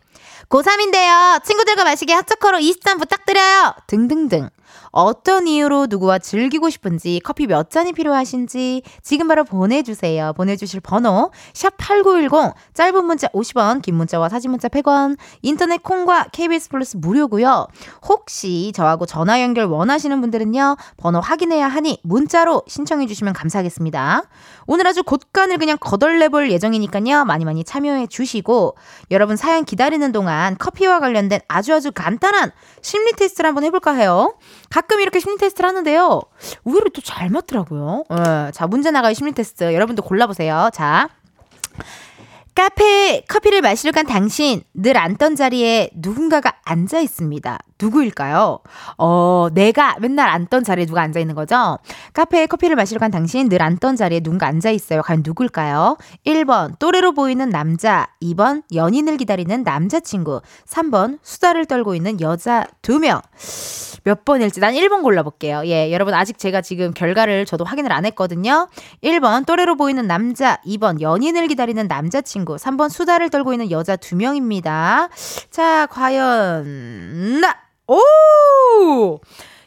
[0.49, 1.43] 고3인데요.
[1.43, 3.75] 친구들과 마시기 핫초코로 20잔 부탁드려요.
[3.87, 4.51] 등등등.
[4.91, 10.33] 어떤 이유로 누구와 즐기고 싶은지 커피 몇 잔이 필요하신지 지금 바로 보내주세요.
[10.35, 16.97] 보내주실 번호 샵8910 짧은 문자 50원 긴 문자와 사진 문자 100원 인터넷 콩과 KBS 플러스
[16.97, 17.69] 무료고요.
[18.09, 20.77] 혹시 저하고 전화 연결 원하시는 분들은요.
[20.97, 24.25] 번호 확인해야 하니 문자로 신청해 주시면 감사하겠습니다.
[24.67, 27.25] 오늘 아주 곳간을 그냥 거덜내볼 예정이니까요.
[27.25, 28.77] 많이 많이 참여해 주시고
[29.11, 34.35] 여러분 사연 기다리는 동안 커피와 관련된 아주 아주 간단한 심리 테스트를 한번 해볼까 해요.
[34.81, 36.23] 가끔 이렇게 심리 테스트를 하는데요.
[36.65, 38.05] 의외로 또 잘 맞더라고요.
[38.13, 39.75] 예, 자, 문제 나가요 심리 테스트.
[39.75, 40.71] 여러분도 골라보세요.
[40.73, 41.09] 자.
[42.55, 47.59] 카페에 커피를 마시러 간 당신, 늘 앉던 자리에 누군가가 앉아 있습니다.
[47.81, 48.61] 누구일까요?
[48.99, 51.79] 어, 내가 맨날 앉던 자리에 누가 앉아 있는 거죠?
[52.13, 55.03] 카페에 커피를 마시러 간 당신, 늘 앉던 자리에 누군가 앉아 있어요.
[55.03, 55.97] 과연 누굴까요?
[56.27, 58.09] 1번, 또래로 보이는 남자.
[58.23, 60.41] 2번, 연인을 기다리는 남자친구.
[60.67, 63.23] 3번, 수다를 떨고 있는 여자 2명.
[64.05, 65.63] 몇 번일지 난 1번 골라볼게요.
[65.67, 68.69] 예, 여러분 아직 제가 지금 결과를 저도 확인을 안 했거든요.
[69.03, 75.11] 1번 또래로 보이는 남자, 2번 연인을 기다리는 남자친구, 3번 수다를 떨고 있는 여자 2명입니다.
[75.51, 77.57] 자, 과연 나
[77.91, 79.21] 오!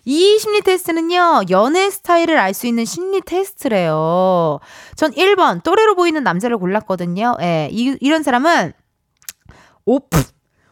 [0.05, 4.59] 이 심리 테스트는요, 연애 스타일을 알 수 있는 심리 테스트래요.
[4.95, 7.35] 전 1번, 또래로 보이는 남자를 골랐거든요.
[7.41, 8.73] 예, 이, 이런 사람은
[9.85, 10.21] open,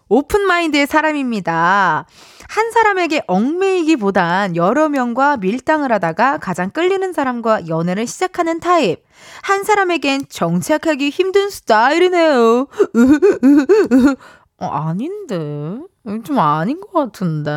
[0.07, 2.05] open mind의 사람입니다.
[2.49, 9.03] 한 사람에게 얽매이기보단 여러 명과 밀당을 하다가 가장 끌리는 사람과 연애를 시작하는 타입.
[9.43, 12.67] 한 사람에겐 정착하기 힘든 스타일이네요.
[14.57, 15.90] 어, 아닌데.
[16.23, 17.51] 좀 아닌 것 같은데.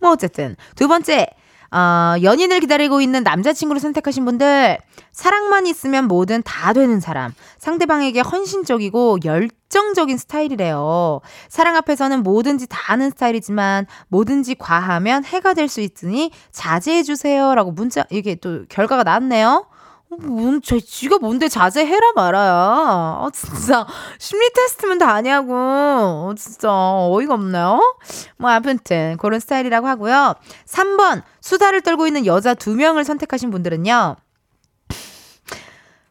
[0.00, 0.56] 뭐, 어쨌든.
[0.76, 1.26] 두 번째.
[1.70, 4.78] 어, 연인을 기다리고 있는 남자친구를 선택하신 분들,
[5.12, 11.20] 사랑만 있으면 뭐든 다 되는 사람, 상대방에게 헌신적이고 열정적인 스타일이래요.
[11.50, 17.54] 사랑 앞에서는 뭐든지 다 하는 스타일이지만, 뭐든지 과하면 해가 될 수 있으니 자제해주세요.
[17.54, 19.66] 라고 문자, 이게 또 결과가 나왔네요.
[20.10, 22.52] 뭔, 저, 지가 뭔데 자제해라 말아야.
[22.52, 23.86] 아, 진짜.
[24.18, 25.52] 심리 테스트면 다 아니하고.
[25.52, 26.70] 어, 진짜.
[26.70, 27.96] 어이가 없나요?
[28.38, 30.34] 뭐, 아무튼, 그런 스타일이라고 하고요.
[30.66, 34.16] 3번, 수다를 떨고 있는 여자 두 명을 선택하신 분들은요.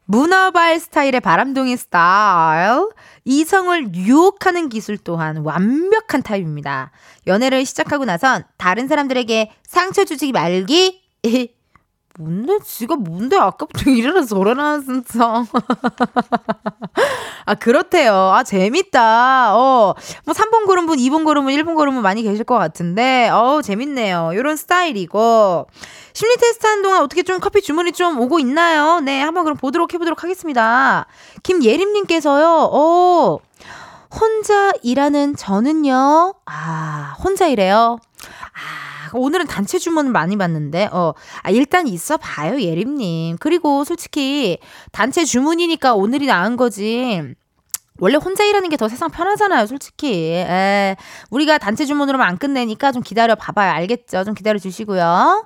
[0.05, 2.89] 문어발 스타일의 바람둥이 스타일.
[3.25, 6.91] 이성을 유혹하는 기술 또한 완벽한 타입입니다.
[7.25, 11.01] 연애를 시작하고 나선 다른 사람들에게 상처 주지 말기.
[12.17, 12.57] 뭔데?
[12.65, 13.37] 지가 뭔데?
[13.37, 15.45] 아까부터 이래라 저래라 진짜.
[17.45, 18.13] 아 그렇대요.
[18.13, 19.55] 아 재밌다.
[19.55, 19.95] 어
[20.25, 23.29] 뭐 3번 고른 분 2번 고른 분 1번 고른 분 많이 계실 것 같은데.
[23.29, 24.31] 어 재밌네요.
[24.33, 25.67] 요런 스타일이고.
[26.13, 28.99] 심리 테스트 하는 동안 어떻게 좀 커피 주문이 좀 오고 있나요?
[28.99, 31.05] 네 한번 그럼 보도록 해보도록 하겠습니다.
[31.43, 32.69] 김예림님께서요.
[32.71, 33.37] 어.
[34.19, 36.33] 혼자 일하는 저는요.
[36.45, 37.97] 아 혼자 일해요?
[38.01, 38.06] 아
[39.13, 43.37] 오늘은 단체 주문을 많이 받는데, 어, 아, 일단 있어 봐요, 예림님.
[43.39, 44.59] 그리고 솔직히
[44.91, 47.21] 단체 주문이니까 오늘이 나은 거지.
[47.99, 50.33] 원래 혼자 일하는 게 더 세상 편하잖아요, 솔직히.
[50.35, 50.95] 에,
[51.31, 53.71] 우리가 단체 주문으로만 안 끝내니까 좀 기다려 봐봐요.
[53.71, 54.23] 알겠죠?
[54.23, 55.45] 좀 기다려 주시고요.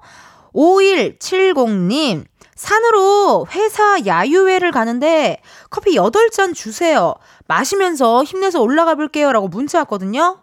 [0.53, 7.15] 5170님, 산으로 회사 야유회를 가는데 커피 8잔 주세요.
[7.47, 9.31] 마시면서 힘내서 올라가 볼게요.
[9.31, 10.39] 라고 문자 왔거든요.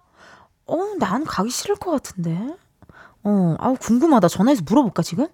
[0.67, 2.55] 어, 난 가기 싫을 것 같은데.
[3.29, 4.29] 어, 아우, 궁금하다.
[4.29, 5.27] 전화해서 물어볼까, 지금?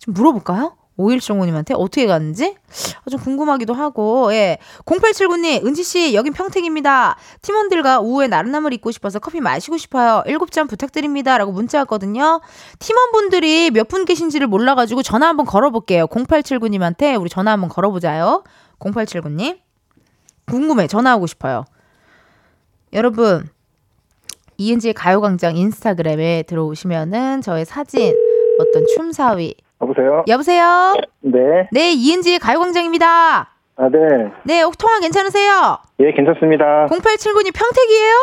[0.00, 0.76] 좀 물어볼까요?
[0.98, 2.56] 5175님한테 어떻게 갔는지?
[3.04, 4.58] 아, 좀 궁금하기도 하고, 예.
[4.84, 7.16] 0879님, 은지씨, 여긴 평택입니다.
[7.40, 10.24] 팀원들과 오후에 나른함을 잊고 싶어서 커피 마시고 싶어요.
[10.26, 11.38] 7잔 부탁드립니다.
[11.38, 12.40] 라고 문자 왔거든요.
[12.80, 16.06] 팀원분들이 몇 분 계신지를 몰라가지고 전화 한번 걸어볼게요.
[16.08, 18.42] 0879님한테 우리 전화 한번 걸어보자요.
[18.80, 19.58] 0879님.
[20.46, 20.86] 궁금해.
[20.88, 21.64] 전화하고 싶어요.
[22.92, 23.48] 여러분,
[24.60, 28.12] 이은지의 가요광장 인스타그램에 들어오시면은 저의 사진,
[28.58, 29.54] 어떤 춤사위.
[29.80, 30.24] 여보세요?
[30.26, 30.96] 여보세요?
[31.20, 31.68] 네.
[31.70, 33.06] 네, 이은지의 가요광장입니다.
[33.76, 33.98] 아, 네.
[34.44, 35.78] 네, 혹 통화 괜찮으세요?
[36.00, 36.86] 예, 괜찮습니다.
[36.86, 38.14] 0879님 평택이에요?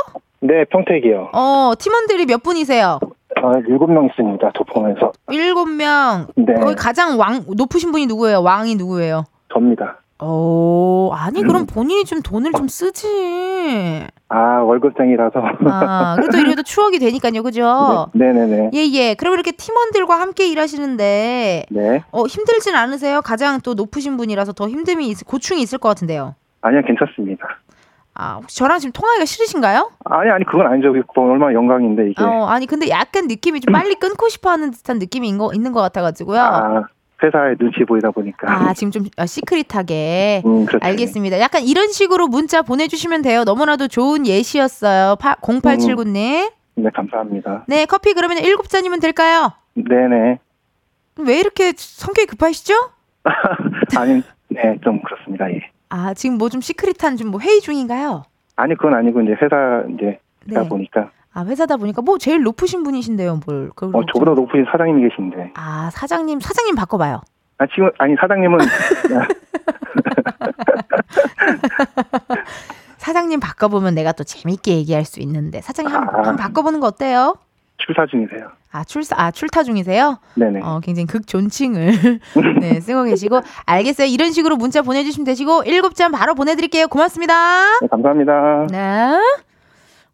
[0.42, 1.30] 네, 평택이요.
[1.34, 3.00] 어, 팀원들이 몇 분이세요?
[3.42, 4.52] 아, 일곱 명 있습니다.
[4.56, 5.14] 도포면서.
[5.32, 6.28] 일곱 명.
[6.36, 6.54] 네.
[6.56, 8.42] 거기 가장 왕, 높으신 분이 누구예요?
[8.44, 9.24] 왕이 누구예요?
[9.54, 10.00] 접니다.
[10.22, 14.08] 오, 아니, 그럼 본인이 좀 돈을 좀 쓰지.
[14.30, 15.40] 아, 월급쟁이라서.
[15.70, 18.08] 아, 그래도 이래도 추억이 되니까요, 그죠?
[18.14, 18.72] 네, 네네네.
[18.74, 19.14] 예, 예.
[19.14, 22.04] 그럼 이렇게 팀원들과 함께 일하시는데, 네.
[22.12, 23.22] 어, 힘들진 않으세요?
[23.22, 26.36] 가장 또 높으신 분이라서 더 힘듦이, 있, 고충이 있을 것 같은데요.
[26.62, 27.46] 아니요, 괜찮습니다.
[28.14, 29.92] 아, 혹시 저랑 지금 통화하기가 싫으신가요?
[30.06, 30.94] 아니, 아니, 그건 아니죠.
[30.94, 32.24] 그건 얼마나 영광인데, 이게.
[32.24, 35.74] 어, 아니, 근데 약간 느낌이 좀 빨리 끊고 싶어 하는 듯한 느낌이 있는 거, 있는
[35.74, 36.40] 것 같아가지고요.
[36.40, 36.84] 아, 아,
[37.24, 38.74] 회사에 눈치 보이다 보니까.
[38.74, 40.42] 지금 좀 아, 시크릿하게.
[40.46, 40.86] 음, 그렇죠.
[40.86, 41.40] 알겠습니다.
[41.40, 43.44] 약간 이런 식으로 문자 보내주시면 돼요.
[43.44, 45.16] 너무나도 좋은 예시였어요.
[45.20, 46.52] 0879님.
[46.78, 47.64] 네, 감사합니다.
[47.68, 49.54] 네, 커피 그러면 7잔이면 될까요?
[49.76, 50.40] 네네.
[51.20, 52.74] 왜 이렇게 성격이 급하시죠?
[53.98, 55.50] 아니, 네, 좀 그렇습니다.
[55.52, 55.62] 예.
[55.90, 58.24] 아, 지금 뭐 좀 시크릿한 좀 뭐 회의 중인가요?
[58.58, 60.20] 아니, 그건 아니고, 이제 회사, 이제,
[60.54, 60.68] 다 네.
[60.70, 61.12] 보니까.
[61.36, 63.70] 아, 회사다 보니까 뭐 제일 높으신 분이신데요, 뭘.
[63.76, 65.52] 어, 좀- 저보다 높으신 사장님이 계신데.
[65.56, 67.20] 아, 사장님, 사장님 바꿔봐요.
[67.58, 68.58] 아, 지금, 아니, 사장님은.
[72.98, 76.22] 사장님 바꿔보면 내가 또 재밌게 얘기할 수 있는데 사장님 한, 아.
[76.24, 77.36] 번 바꿔보는 거 어때요?
[77.78, 78.48] 출사 중이세요.
[78.72, 80.18] 아, 출사, 아, 출타 중이세요?
[80.36, 80.62] 네네.
[80.64, 81.92] 어, 굉장히 극존칭을
[82.62, 83.42] 네, 쓰고 계시고.
[83.66, 84.08] 알겠어요.
[84.08, 86.88] 이런 식으로 문자 보내주시면 되시고, 일곱 잔 바로 보내드릴게요.
[86.88, 87.80] 고맙습니다.
[87.82, 88.68] 네, 감사합니다.
[88.72, 89.18] 네.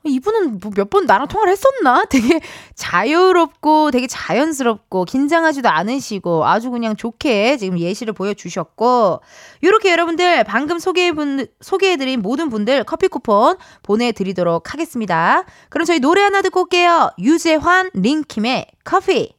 [0.03, 2.05] 이분은 뭐 몇 번 나랑 통화를 했었나?
[2.09, 2.41] 되게
[2.75, 9.21] 자유롭고 되게 자연스럽고 긴장하지도 않으시고 아주 그냥 좋게 지금 예시를 보여주셨고
[9.61, 15.43] 이렇게 여러분들 방금 소개해분 소개해드린 모든 분들 커피 쿠폰 보내드리도록 하겠습니다.
[15.69, 17.11] 그럼 저희 노래 하나 듣고 올게요.
[17.19, 19.35] 유재환 링킴의 커피.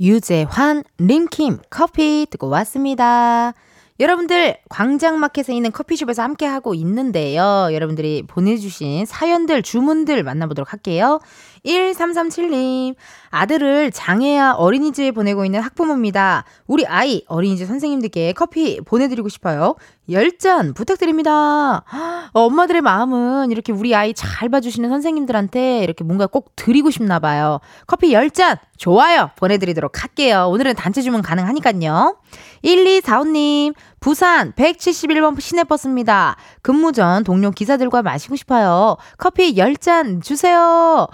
[0.00, 3.54] 유재환 링킴 커피 듣고 왔습니다.
[4.00, 7.68] 여러분들 광장마켓에 있는 커피숍에서 함께 하고 있는데요.
[7.72, 11.20] 여러분들이 보내주신 사연들, 주문들 만나보도록 할게요.
[11.64, 12.94] 1337님,
[13.32, 16.44] 아들을 장애아 어린이집에 보내고 있는 학부모입니다.
[16.66, 19.74] 우리 아이 어린이집 선생님들께 커피 보내드리고 싶어요.
[20.08, 21.82] 10잔 부탁드립니다.
[22.32, 27.60] 어, 엄마들의 마음은 이렇게 우리 아이 잘 봐주시는 선생님들한테 이렇게 뭔가 꼭 드리고 싶나 봐요.
[27.86, 30.48] 커피 10잔 좋아요 보내드리도록 할게요.
[30.50, 32.16] 오늘은 단체 주문 가능하니까요.
[32.64, 36.36] 1245님, 부산 171번 시내버스입니다.
[36.60, 38.96] 근무 전 동료 기사들과 마시고 싶어요.
[39.16, 41.06] 커피 10잔 주세요.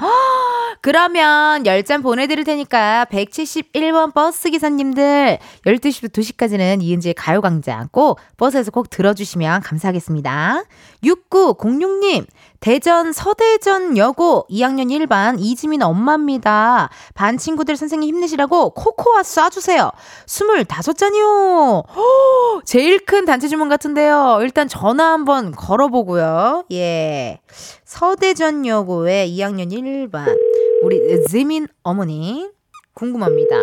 [0.81, 9.61] 그러면 10잔 보내드릴 테니까 171번 버스 기사님들 12시부터 2시까지는 이은지의 가요광장 꼭 버스에서 꼭 들어주시면
[9.61, 10.65] 감사하겠습니다.
[11.05, 12.25] 6906님,
[12.61, 16.89] 대전 서대전 여고 2학년 1반 이지민 엄마입니다.
[17.13, 19.93] 반 친구들 선생님 힘내시라고 코코아 쏴주세요.
[20.25, 21.85] 25잔이요.
[22.65, 24.39] 제일 큰 단체 주문 같은데요.
[24.41, 26.65] 일단 전화 한번 걸어보고요.
[26.73, 27.41] 예.
[27.85, 30.35] 서대전 여고의 2학년 1반.
[30.83, 32.49] 우리 지민 어머니.
[32.95, 33.57] 궁금합니다.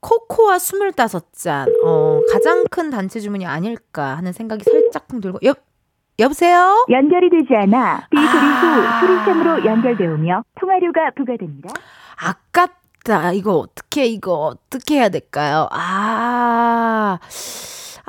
[0.00, 1.68] 코코아 25잔.
[1.84, 5.38] 어, 가장 큰 단체 주문이 아닐까 하는 생각이 살짝 들고.
[5.44, 5.54] 여,
[6.20, 6.86] 여보세요?
[6.90, 9.00] 연결이 되지 않아 삐 소리 아.
[9.00, 11.70] 후 소리샘으로 연결되오며 통화료가 부과됩니다.
[12.16, 13.32] 아깝다.
[13.32, 15.68] 이거 어떻게, 이거 어떻게 해야 될까요?
[15.72, 17.18] 아,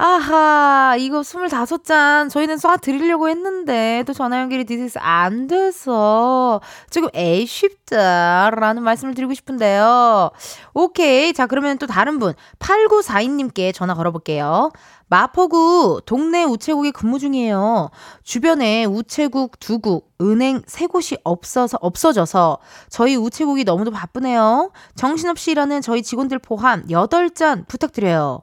[0.01, 9.13] 아하, 이거 25잔 저희는 쏴 드리려고 했는데 또 전화 연결이 디스안 돼서 조금 애쉽다라는 말씀을
[9.13, 10.31] 드리고 싶은데요.
[10.73, 11.33] 오케이.
[11.33, 14.71] 자, 그러면 또 다른 분, 8942님께 전화 걸어볼게요.
[15.09, 17.89] 마포구 동네 우체국에 근무 중이에요.
[18.23, 24.71] 주변에 우체국, 두국, 은행 세 곳이 없어서 없어져서 저희 우체국이 너무도 바쁘네요.
[24.95, 28.41] 정신없이 일하는 저희 직원들 포함 8잔 부탁드려요.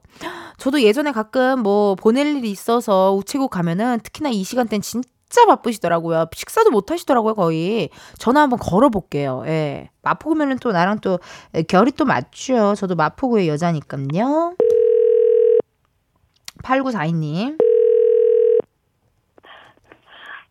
[0.57, 6.25] 저도 예전에 가끔 뭐 보낼 일이 있어서 우체국 가면은 특히나 이 시간대는 진짜 바쁘시더라고요.
[6.33, 7.89] 식사도 못 하시더라고요, 거의.
[8.17, 9.43] 전화 한번 걸어볼게요.
[9.45, 9.89] 예.
[10.01, 11.19] 마포구면은 또 나랑 또
[11.67, 12.75] 결이 또 맞죠.
[12.75, 14.55] 저도 마포구의 여자니까요.
[16.67, 17.57] 8942님.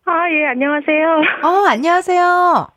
[0.05, 1.21] 아, 예, 안녕하세요.
[1.43, 2.67] 어, 안녕하세요.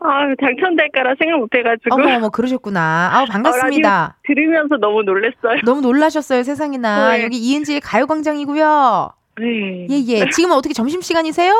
[0.00, 1.94] 아, 당첨될 까라 생각 못 해가지고.
[1.94, 3.10] 어머, 어머, 그러셨구나.
[3.12, 4.18] 아우, 반갑습니다.
[4.24, 5.60] 들으면서 너무 놀랐어요.
[5.64, 7.16] 너무 놀라셨어요, 세상에나.
[7.16, 7.24] 네.
[7.24, 9.10] 여기 이은지의 가요광장이고요.
[9.40, 9.86] 네.
[9.90, 10.28] 예, 예.
[10.30, 11.52] 지금은 어떻게 점심시간이세요?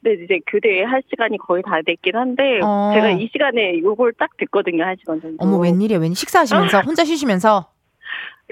[0.00, 2.92] 네, 이제 교대 할 시간이 거의 다 됐긴 한데, 어.
[2.94, 5.36] 제가 이 시간에 요걸 딱 듣거든요, 한 시간 정도.
[5.40, 6.16] 어머, 웬일이야, 웬일.
[6.16, 7.68] 식사하시면서, 혼자 쉬시면서.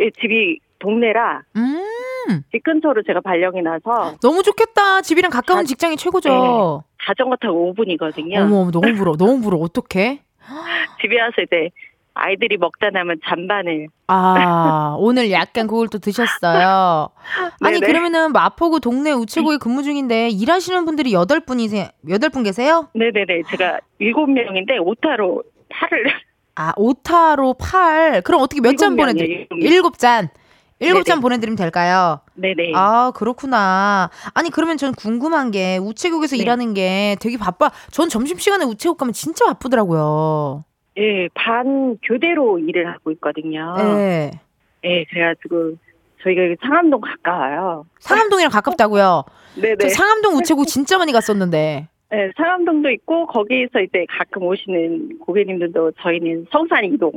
[0.00, 5.00] 예, 집이 동네라, 음, 집 근처로 제가 발령이 나서, 너무 좋겠다.
[5.02, 6.84] 집이랑 가까운 자- 직장이 최고죠.
[7.04, 8.36] 자전거 타고 5분이거든요.
[8.38, 9.16] 어머, 너무 부러워.
[9.16, 9.64] 너무 부러워.
[9.64, 10.20] 어떡해?
[11.02, 11.70] 집에 와서 이제
[12.14, 13.86] 아이들이 먹다 남은 잔반을.
[14.08, 17.08] 아, 오늘 약간 그걸 또 드셨어요.
[17.62, 17.86] 아니, 네네.
[17.86, 21.88] 그러면은 마포구 동네 우체국에 근무 중인데 일하시는 분들이 여덟 분이세요?
[22.08, 22.88] 여덟 분 계세요?
[22.94, 23.42] 네네네.
[23.50, 26.04] 제가 일곱 명인데, 오타로 팔을.
[26.58, 28.20] 아, 오타로 팔.
[28.22, 29.72] 그럼 어떻게 몇잔 일곱 명이에요, 보내드릴?
[29.72, 30.28] 일곱 잔.
[30.80, 31.04] 일곱 네네.
[31.04, 32.20] 잔 보내드리면 될까요?
[32.34, 32.72] 네네.
[32.74, 34.10] 아, 그렇구나.
[34.34, 36.42] 아니, 그러면 전 궁금한 게 우체국에서 네.
[36.42, 37.70] 일하는 게 되게 바빠.
[37.92, 40.64] 전 점심시간에 우체국 가면 진짜 바쁘더라고요.
[40.98, 43.74] 예, 반 교대로 일을 하고 있거든요.
[43.76, 44.32] 네.
[44.82, 45.74] 예, 그래가지고
[46.24, 47.86] 저희가 여기 상암동 가까워요.
[48.00, 49.24] 상암동이랑 가깝다고요.
[49.62, 49.76] 네네.
[49.80, 51.86] 저 상암동 우체국 진짜 많이 갔었는데.
[52.10, 57.12] 네, 상암동도 있고 거기에서 이제 가끔 오시는 고객님들도 저희는 성산 이동.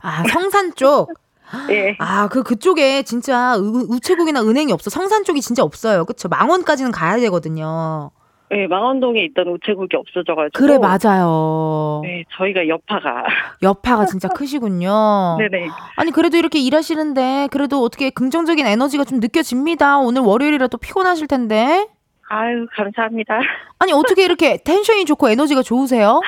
[0.00, 1.08] 아, 성산 쪽.
[1.70, 4.90] 예, 아, 그 그쪽에 진짜 우, 우체국이나 은행이 없어.
[4.90, 6.04] 성산 쪽이 진짜 없어요.
[6.04, 6.28] 그쵸?
[6.28, 8.10] 망원까지는 가야 되거든요.
[8.50, 10.58] 예, 망원동에 있던 우체국이 없어져가지고.
[10.58, 12.00] 그래, 맞아요.
[12.02, 13.24] 네, 저희가 여파가.
[13.62, 15.36] 여파가 진짜 크시군요.
[15.38, 15.68] 네네.
[15.96, 19.98] 아니, 그래도 이렇게 일하시는데, 그래도 어떻게 긍정적인 에너지가 좀 느껴집니다.
[19.98, 21.88] 오늘 월요일이라 또 피곤하실 텐데.
[22.30, 23.40] 아유, 감사합니다.
[23.78, 26.20] 아니, 어떻게 이렇게 텐션이 좋고 에너지가 좋으세요?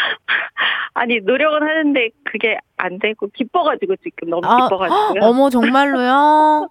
[0.95, 5.21] 아니, 노력은 하는데 그게 안 되고, 기뻐가지고 지금 너무 아, 기뻐가지고요.
[5.23, 6.69] 어머, 정말로요?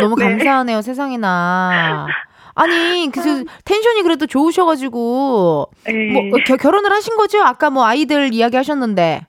[0.00, 0.24] 너무 네.
[0.24, 2.06] 감사하네요, 세상에나.
[2.54, 5.70] 아니, 그, 텐션이 그래도 좋으셔가지고.
[5.86, 6.12] 네.
[6.12, 7.40] 뭐, 겨, 결혼을 하신 거죠?
[7.42, 9.22] 아까 뭐 아이들 이야기 하셨는데.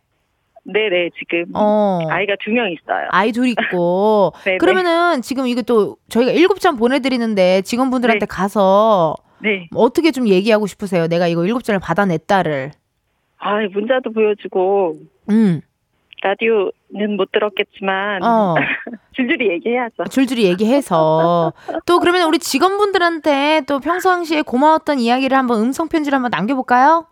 [0.65, 1.45] 네네, 지금.
[1.55, 1.99] 어.
[2.09, 3.07] 아이가 두 명 있어요.
[3.11, 4.33] 아이 둘 있고.
[4.59, 8.25] 그러면은 지금 이거 또 저희가 일곱 잔 보내드리는데 직원분들한테 네.
[8.27, 9.67] 가서 네.
[9.73, 11.07] 어떻게 좀 얘기하고 싶으세요?
[11.07, 12.71] 내가 이거 일곱 잔을 받아냈다를.
[13.39, 14.97] 아, 문자도 보여주고,
[15.29, 15.61] 음.
[16.21, 18.55] 라디오는 못 들었겠지만, 어.
[19.13, 20.03] 줄줄이 얘기해야죠.
[20.09, 21.53] 줄줄이 얘기해서
[21.85, 27.05] 또 그러면 우리 직원분들한테 또 평상시에 고마웠던 이야기를 한번 음성 편지를 한번 남겨볼까요?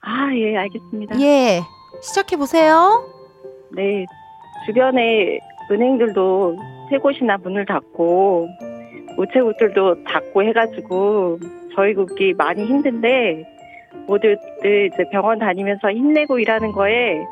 [0.00, 1.20] 아, 예, 알겠습니다.
[1.20, 1.60] 예,
[2.02, 3.08] 시작해 보세요.
[3.72, 4.04] 네,
[4.66, 5.38] 주변에
[5.70, 6.56] 은행들도
[6.90, 8.48] 세 곳이나 문을 닫고
[9.16, 11.38] 우체국들도 닫고 해가지고
[11.74, 13.44] 저희 국기 많이 힘든데
[14.06, 17.24] 모두들 이제 병원 다니면서 힘내고 일하는 거에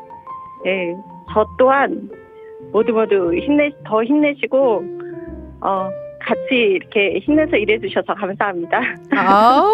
[0.65, 0.95] 예,
[1.33, 2.09] 저 또한
[2.71, 4.83] 모두 모두 힘내 더 힘내시고
[5.61, 8.81] 어 같이 이렇게 힘내서 일해 주셔서 감사합니다.
[9.11, 9.69] 아우.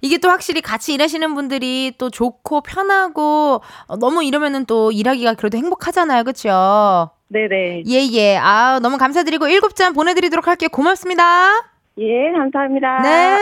[0.00, 5.56] 이게 또 확실히 같이 일하시는 분들이 또 좋고 편하고 어, 너무 이러면은 또 일하기가 그래도
[5.56, 6.24] 행복하잖아요.
[6.24, 7.10] 그렇죠?
[7.34, 7.82] 네네.
[7.88, 8.36] 예, 예.
[8.36, 10.68] 아, 너무 감사드리고 일곱 잔 보내드리도록 할게요.
[10.70, 11.50] 고맙습니다.
[11.98, 13.02] 예, 감사합니다.
[13.02, 13.36] 네.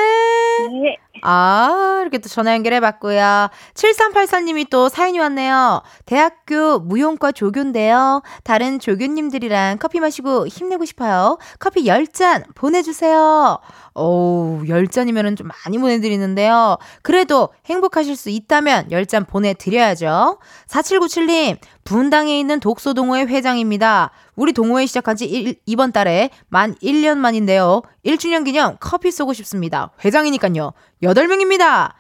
[0.83, 0.97] 네.
[1.21, 3.49] 아, 이렇게 또 전화 연결해봤고요.
[3.75, 5.83] 7384님이 또 사연이 왔네요.
[6.07, 8.23] 대학교 무용과 조교인데요.
[8.45, 11.39] 다른 조교님들이랑 커피 마시고 힘내고 싶어요.
[11.59, 13.59] 커피 10잔 보내주세요.
[13.95, 16.79] 어우, 10잔이면 좀 많이 보내드리는데요.
[17.03, 20.39] 그래도 행복하실 수 있다면 10잔 보내드려야죠.
[20.67, 24.11] 4797님, 분당에 있는 독서 동호회 회장입니다.
[24.35, 27.83] 우리 동호회 시작한 지 일- 이번 달에 만 1년 만인데요.
[28.07, 29.91] 1주년 기념 커피 쏘고 싶습니다.
[30.03, 30.73] 회장이니까요.
[31.03, 31.93] 8명입니다.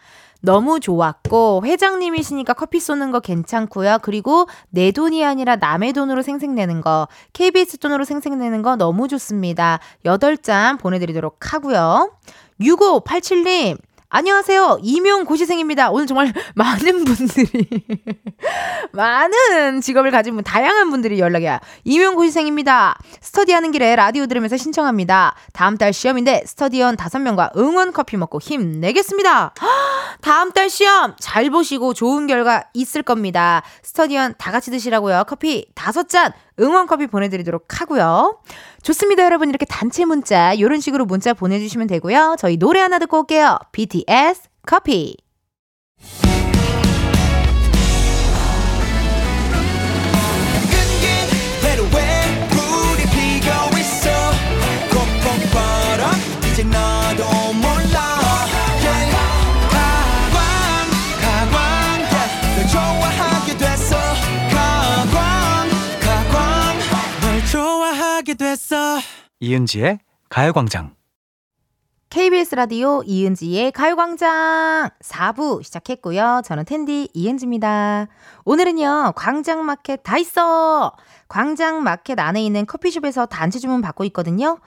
[0.42, 3.98] 너무 좋았고 회장님이시니까 커피 쏘는 거 괜찮고요.
[4.02, 9.78] 그리고 내 돈이 아니라 남의 돈으로 생색내는 거 KBS 돈으로 생색내는 거 너무 좋습니다.
[10.04, 12.12] 8잔 보내드리도록 하고요.
[12.60, 13.78] 6587님
[14.14, 14.80] 안녕하세요.
[14.82, 15.90] 이명 고시생입니다.
[15.90, 17.48] 오늘 정말 많은 분들이
[18.92, 21.58] 많은 직업을 가진 분, 다양한 분들이 연락이 와요.
[21.84, 22.98] 이명 고시생입니다.
[23.22, 25.34] 스터디하는 길에 라디오 들으면서 신청합니다.
[25.54, 29.54] 다음 달 시험인데 스터디원 5명과 응원 커피 먹고 힘내겠습니다.
[30.20, 33.62] 다음 달 시험 잘 보시고 좋은 결과 있을 겁니다.
[33.82, 35.24] 스터디원 다 같이 드시라고요.
[35.26, 38.40] 커피 5잔 응원 커피 보내드리도록 하고요.
[38.82, 39.48] 좋습니다, 여러분.
[39.48, 42.36] 이렇게 단체 문자, 이런 식으로 문자 보내주시면 되고요.
[42.38, 43.58] 저희 노래 하나 듣고 올게요.
[43.72, 45.16] BTS 커피.
[68.72, 69.00] 됐어
[69.38, 69.98] 이은지의
[70.30, 70.94] 가요광장.
[72.08, 76.40] KBS 라디오 이은지의 가요광장 4부 시작했고요.
[76.42, 78.08] 저는 텐디 이은지입니다.
[78.46, 80.92] 오늘은요, 광장마켓 다 있어!
[81.32, 84.58] 광장 마켓 안에 있는 커피숍에서 단체 주문 받고 있거든요.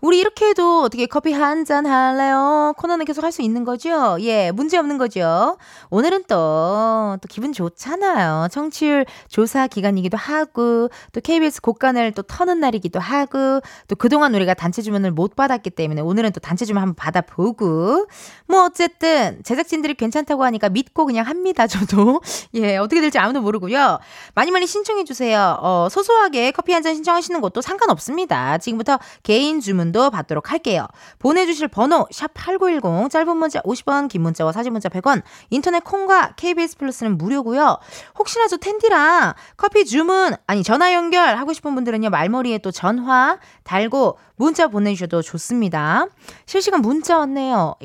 [0.00, 2.72] 우리 이렇게 해도 어떻게 커피 한 잔 할래요?
[2.78, 4.16] 코너는 계속 할 수 있는 거죠?
[4.20, 5.58] 예, 문제 없는 거죠?
[5.90, 8.48] 오늘은 또, 또 기분 좋잖아요.
[8.50, 14.80] 청취율 조사 기간이기도 하고, 또 KBS 곡간을 또 터는 날이기도 하고, 또 그동안 우리가 단체
[14.82, 18.06] 주문을 못 받았기 때문에 오늘은 또 단체 주문 한번 받아보고,
[18.46, 22.20] 뭐 어쨌든 제작진들이 괜찮다고 하니까 믿고 그냥 합니다, 저도.
[22.54, 23.98] 예, 어떻게 될지 아무도 모르고요.
[24.34, 25.58] 많이 많이 신청해주세요.
[25.60, 28.58] 어, 소소 하게 커피 한 잔 신청하시는 것도 상관없습니다.
[28.58, 30.86] 지금부터 개인 주문도 받도록 할게요.
[31.18, 37.16] 보내주실 번호, 샵8910, 짧은 문자 50원, 긴 문자와 사진 문자 100원, 인터넷 콩과 KBS 플러스는
[37.16, 37.78] 무료고요.
[38.18, 44.18] 혹시나 저 텐디랑 커피 주문, 아니 전화 연결 하고 싶은 분들은요, 말머리에 또 전화 달고
[44.36, 46.06] 문자 보내주셔도 좋습니다.
[46.44, 47.76] 실시간 문자 왔네요.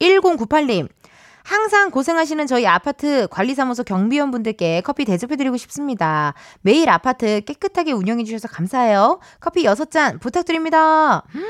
[0.00, 0.88] 1098님.
[1.46, 6.34] 항상 고생하시는 저희 아파트 관리사무소 경비원 분들께 커피 대접해드리고 싶습니다.
[6.60, 9.20] 매일 아파트 깨끗하게 운영해주셔서 감사해요.
[9.38, 11.22] 커피 6잔 부탁드립니다.
[11.36, 11.44] 음,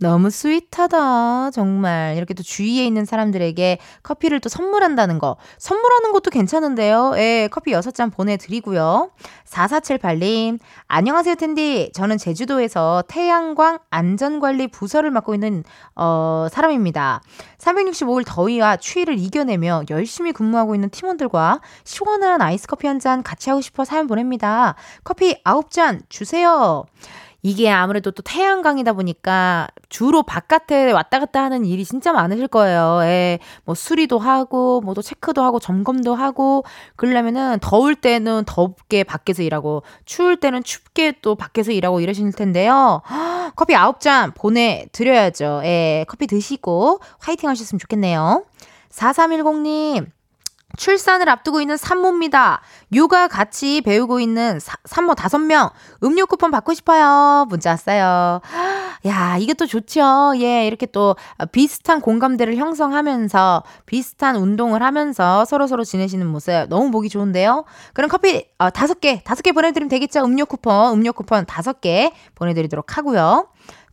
[0.00, 1.50] 너무 스윗하다.
[1.52, 2.14] 정말.
[2.16, 5.36] 이렇게 또 주위에 있는 사람들에게 커피를 또 선물한다는 거.
[5.58, 7.14] 선물하는 것도 괜찮은데요.
[7.16, 9.10] 예, 커피 6잔 보내드리고요.
[9.46, 10.58] 4478님,
[10.88, 11.90] 안녕하세요, 텐디.
[11.94, 15.64] 저는 제주도에서 태양광 안전관리 부서를 맡고 있는,
[15.96, 17.22] 어, 사람입니다.
[17.58, 23.62] 365일 더위와 추위를 이겨내며 열심히 근무하고 있는 팀원들과 시원한 아이스 커피 한 잔 같이 하고
[23.62, 24.74] 싶어 사연 보냅니다.
[25.04, 26.84] 커피 9잔 주세요.
[27.42, 32.98] 이게 아무래도 또 태양광이다 보니까 주로 바깥에 왔다 갔다 하는 일이 진짜 많으실 거예요.
[33.02, 33.38] 예.
[33.64, 36.64] 뭐 수리도 하고, 뭐 또 체크도 하고, 점검도 하고,
[36.96, 43.02] 그러려면은 더울 때는 덥게 밖에서 일하고, 추울 때는 춥게 또 밖에서 일하고 이러실 텐데요.
[43.54, 45.60] 커피 9잔 보내 드려야죠.
[45.64, 48.44] 예, 커피 드시고 화이팅 하셨으면 좋겠네요.
[48.90, 50.06] 4310님,
[50.78, 52.62] 출산을 앞두고 있는 산모입니다.
[52.92, 55.72] 육아 같이 배우고 있는 사, 산모 5명
[56.04, 57.44] 음료 쿠폰 받고 싶어요.
[57.48, 58.40] 문자 왔어요.
[59.06, 60.34] 야, 이게 또 좋죠.
[60.36, 61.16] 예, 이렇게 또
[61.52, 67.64] 비슷한 공감대를 형성하면서 비슷한 운동을 하면서 서로서로 지내시는 모습 너무 보기 좋은데요.
[67.92, 70.24] 그럼 커피 어, 5개, 5개 보내드리면 되겠죠?
[70.24, 73.48] 음료 쿠폰, 음료 쿠폰 5개 보내드리도록 하고요.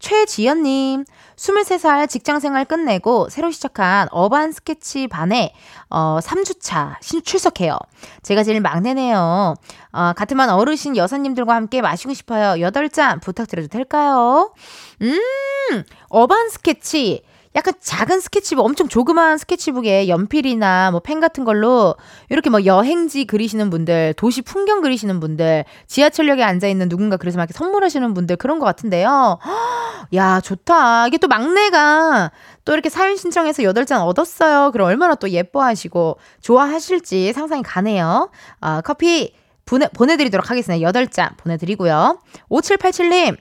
[0.06, 1.03] 최지연님,
[1.36, 5.51] 23살 직장 생활 끝내고 새로 시작한 urban 스케치 반에
[5.89, 7.76] 어, 3주차 출석해요.
[8.22, 9.56] 제가 제일 막내네요.
[9.93, 12.53] 어, 같은 반 어르신 여사님들과 함께 마시고 싶어요.
[12.62, 14.53] 8잔 부탁드려도 될까요?
[15.01, 17.24] 음, urban 스케치.
[17.56, 21.95] 약간 작은 스케치북, 엄청 조그마한 스케치북에 연필이나 뭐 펜 같은 걸로
[22.30, 27.43] 이렇게 뭐 여행지 그리시는 분들, 도시 풍경 그리시는 분들, 지하철역에 앉아 있는 누군가 그려서 막
[27.43, 29.39] 이렇게 선물하시는 분들 그런 것 같은데요.
[30.16, 31.08] 야, 좋다.
[31.08, 32.32] 이게 또 막내가
[32.66, 34.72] 또 이렇게 사연 신청해서 8잔 얻었어요.
[34.72, 38.30] 그럼 얼마나 또 예뻐하시고 좋아하실지 상상이 가네요.
[38.60, 39.34] 아, 커피
[39.66, 40.91] 보내, 보내드리도록 하겠습니다.
[40.91, 42.20] 8잔 보내드리고요.
[42.49, 43.38] 5787님,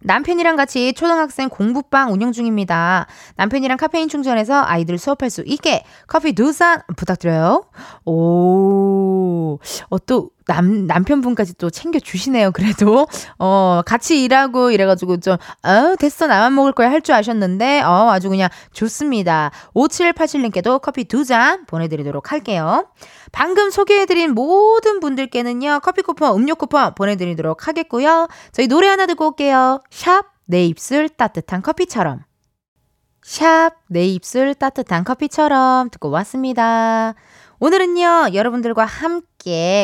[0.00, 3.06] 남편이랑 같이 초등학생 공부방 운영 중입니다.
[3.36, 7.64] 남편이랑 카페인 충전해서 아이들 수업할 수 있게 커피 두 잔 부탁드려요.
[8.04, 9.58] 오,
[9.90, 13.06] 어, 또 남, 남편분까지 또 챙겨주시네요, 그래도.
[13.38, 18.28] 어, 같이 일하고 이래가지고 좀, 어, 됐어, 나만 먹을 거야 할 줄 아셨는데, 어, 아주
[18.28, 19.52] 그냥 좋습니다.
[19.74, 22.88] 5787님께도 커피 두 잔 보내드리도록 할게요.
[23.30, 28.28] 방금 소개해드린 모든 분들께는요, 커피 쿠폰, 음료 쿠폰 보내드리도록 하겠고요.
[28.52, 29.80] 저희 노래 하나 듣고 올게요.
[29.90, 32.22] 샵, 내 입술 따뜻한 커피처럼.
[33.22, 37.14] 샵, 내 입술 따뜻한 커피처럼 듣고 왔습니다.
[37.60, 39.27] 오늘은요, 여러분들과 함께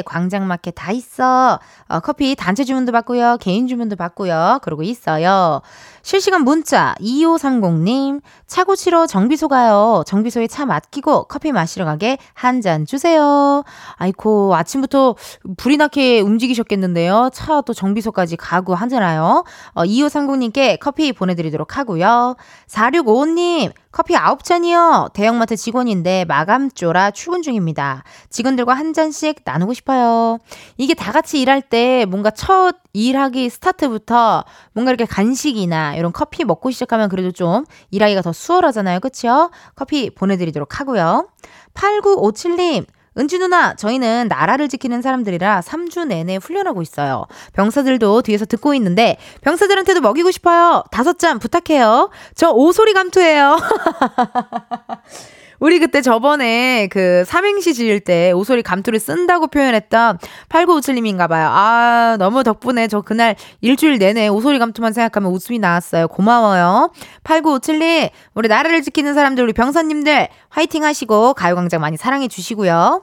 [0.05, 1.59] 광장마켓 다 있어.
[1.89, 3.39] 어, 커피 단체 주문도 받고요.
[3.41, 4.59] 개인 주문도 받고요.
[4.63, 5.63] 그러고 있어요.
[6.03, 10.03] 실시간 문자 2530님 차고 치러 정비소 가요.
[10.07, 13.63] 정비소에 차 맡기고 커피 마시러 가게 한 잔 주세요.
[13.97, 15.17] 아이코 아침부터
[15.57, 17.31] 불이 나게 움직이셨겠는데요.
[17.33, 19.45] 차 또 정비소까지 가고 하잖아요.
[19.75, 22.37] 어, 2530님께 커피 보내드리도록 하고요.
[22.69, 25.13] 4655님 커피 9잔이요.
[25.13, 28.03] 대형마트 직원인데 마감 쪼라 출근 중입니다.
[28.31, 30.39] 직원들과 한 잔씩 나누고 싶어요.
[30.77, 36.71] 이게 다 같이 일할 때 뭔가 첫 일하기 스타트부터 뭔가 이렇게 간식이나 이런 커피 먹고
[36.71, 39.01] 시작하면 그래도 좀 일하기가 더 수월하잖아요.
[39.01, 39.51] 그쵸?
[39.75, 41.29] 커피 보내드리도록 하고요.
[41.75, 42.87] 8957님,
[43.17, 47.27] 은지 누나, 저희는 나라를 지키는 사람들이라 3주 내내 훈련하고 있어요.
[47.53, 50.83] 병사들도 뒤에서 듣고 있는데, 병사들한테도 먹이고 싶어요.
[50.91, 52.11] 다섯 잔 부탁해요.
[52.35, 53.57] 저 오소리 감투예요.
[55.61, 61.49] 우리 그때 저번에 그 삼행시 지을 때 오소리 감투를 쓴다고 표현했던 8957님인가 봐요.
[61.51, 66.09] 아, 너무 덕분에 저 그날 일주일 내내 오소리 감투만 생각하면 웃음이 나왔어요.
[66.09, 66.93] 고마워요.
[67.25, 73.03] 8957님, 우리 나라를 지키는 사람들, 우리 병사님들 화이팅 하시고 가요광장 많이 사랑해 주시고요.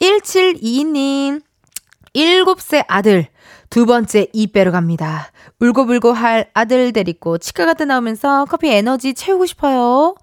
[0.00, 1.42] 1722님,
[2.14, 3.26] 7세 아들,
[3.70, 5.31] 두 번째 이 빼러 갑니다.
[5.62, 10.16] 울고불고 할 아들 데리고 치과 갔다 나오면서 커피 에너지 채우고 싶어요.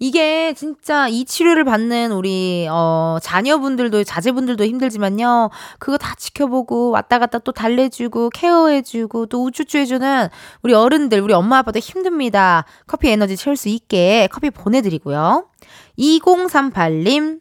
[0.00, 5.50] 이게 진짜 이 치료를 받는 우리 어 자녀분들도 자제분들도 힘들지만요.
[5.78, 10.28] 그거 다 지켜보고 왔다 갔다 또 달래주고 케어해주고 또 우쭈쭈 해주는
[10.62, 12.64] 우리 어른들 우리 엄마 아빠도 힘듭니다.
[12.88, 15.46] 커피 에너지 채울 수 있게 커피 보내드리고요.
[16.00, 17.38] 2038님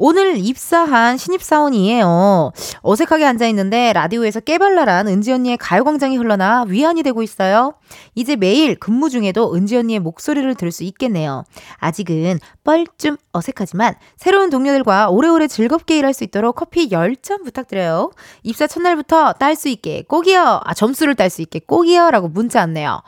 [0.00, 2.52] 오늘 입사한 신입사원이에요.
[2.82, 7.74] 어색하게 앉아있는데 라디오에서 깨발랄한 은지 언니의 가요광장이 흘러나 위안이 되고 있어요.
[8.14, 11.42] 이제 매일 근무 중에도 은지 언니의 목소리를 들을 수 있겠네요.
[11.78, 18.12] 아직은 뻘쭘 어색하지만 새로운 동료들과 오래오래 즐겁게 일할 수 있도록 커피 10잔 부탁드려요.
[18.44, 20.60] 입사 첫날부터 딸 수 있게 꼭이요.
[20.62, 22.12] 아, 점수를 딸 수 있게 꼭이요.
[22.12, 23.02] 라고 문자 왔네요.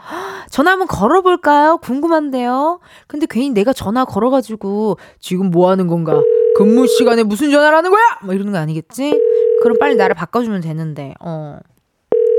[0.51, 1.79] 전화 한번 걸어볼까요?
[1.79, 2.81] 궁금한데요.
[3.07, 6.21] 근데 괜히 내가 전화 걸어가지고 지금 뭐 하는 건가?
[6.57, 8.03] 근무 시간에 무슨 전화를 하는 거야?
[8.23, 9.19] 뭐 이러는 거 아니겠지?
[9.63, 11.59] 그럼 빨리 나를 바꿔주면 되는데, 어.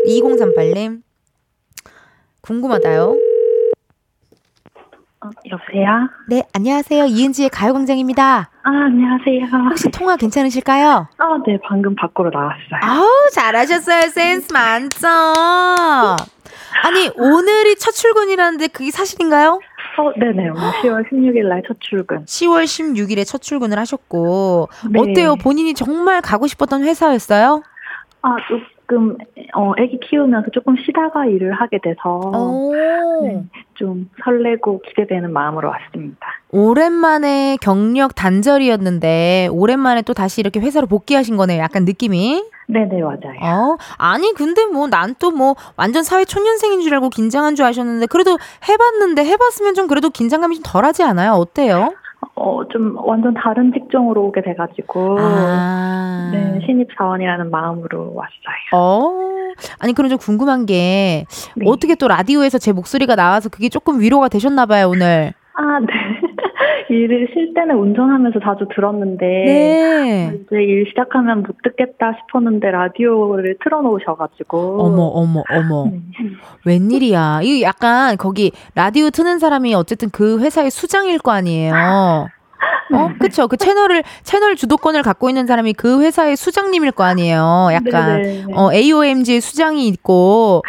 [0.08, 1.02] 2038님.
[2.42, 3.18] 궁금하다요.
[5.24, 6.10] 어, 여보세요?
[6.28, 7.06] 네, 안녕하세요.
[7.06, 8.50] 이은지의 가요광장입니다.
[8.64, 9.46] 아, 안녕하세요.
[9.70, 11.08] 혹시 통화 괜찮으실까요?
[11.18, 12.80] 아, 네, 방금 밖으로 나왔어요.
[12.82, 14.10] 아우, 잘하셨어요.
[14.10, 15.12] 센스 만점.
[16.84, 19.60] 아니, 오늘이 첫 출근이라는데 그게 사실인가요?
[19.98, 20.50] 어, 네네.
[20.50, 22.26] 오늘 10월 16일 날 첫 출근.
[22.26, 25.00] 10월 16일에 첫 출근을 하셨고, 네.
[25.00, 25.36] 어때요?
[25.36, 27.62] 본인이 정말 가고 싶었던 회사였어요?
[28.22, 28.36] 아,
[28.92, 29.16] 조금,
[29.56, 32.74] 어, 애기 키우면서 조금 쉬다가 일을 하게 돼서, 오.
[33.24, 33.42] 네,
[33.76, 36.28] 좀 설레고 기대되는 마음으로 왔습니다.
[36.52, 41.62] 오랜만에 경력 단절이었는데 오랜만에 또 다시 이렇게 회사로 복귀하신 거네요.
[41.62, 42.44] 약간 느낌이.
[42.68, 43.40] 네네, 맞아요.
[43.42, 48.38] 어, 아니 근데 뭐 난 또뭐 완전 사회 초년생인 줄 알고 긴장한 줄 아셨는데 그래도
[48.68, 51.32] 해봤는데 해봤으면 좀 그래도 긴장감이 좀 덜하지 않아요?
[51.34, 51.94] 어때요?
[52.36, 55.18] 어, 좀 완전 다른 직종으로 오게 돼가지고.
[55.20, 56.30] 아.
[56.32, 58.72] 네, 신입사원이라는 마음으로 왔어요.
[58.74, 59.12] 어.
[59.80, 61.26] 아니 그럼 좀 궁금한 게
[61.56, 61.66] 네.
[61.68, 65.34] 어떻게 또 라디오에서 제 목소리가 나와서 그게 조금 위로가 되셨나 봐요, 오늘.
[65.54, 65.94] 아, 네.
[66.92, 69.26] 일을 쉴 때는 운전하면서 자주 들었는데.
[69.26, 70.32] 네.
[70.34, 74.84] 이제 일 시작하면 못 듣겠다 싶었는데 라디오를 틀어놓으셔가지고.
[74.84, 75.90] 어머 어머 어머.
[75.92, 76.02] 네.
[76.66, 77.42] 웬일이야.
[77.44, 81.74] 이게 약간 거기 라디오 트는 사람이 어쨌든 그 회사의 수장일 거 아니에요.
[82.94, 83.48] 어, 그쵸.
[83.48, 87.70] 그 채널을, 채널 주도권을 갖고 있는 사람이 그 회사의 수장님일 거 아니에요.
[87.74, 88.46] 약간, 네네.
[88.54, 90.64] 어, AOMG의 수장이 있고,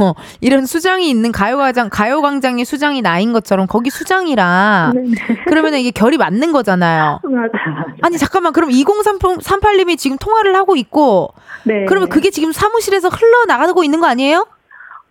[0.00, 5.10] 어, 이런 수장이 있는 가요광장, 가요광장의 수장이 나인 것처럼 거기 수장이라, 네네.
[5.46, 7.20] 그러면 이게 결이 맞는 거잖아요.
[8.02, 8.52] 아니, 잠깐만.
[8.52, 11.30] 그럼 2038님이 지금 통화를 하고 있고,
[11.64, 11.84] 네.
[11.86, 14.46] 그러면 그게 지금 사무실에서 흘러나가고 있는 거 아니에요?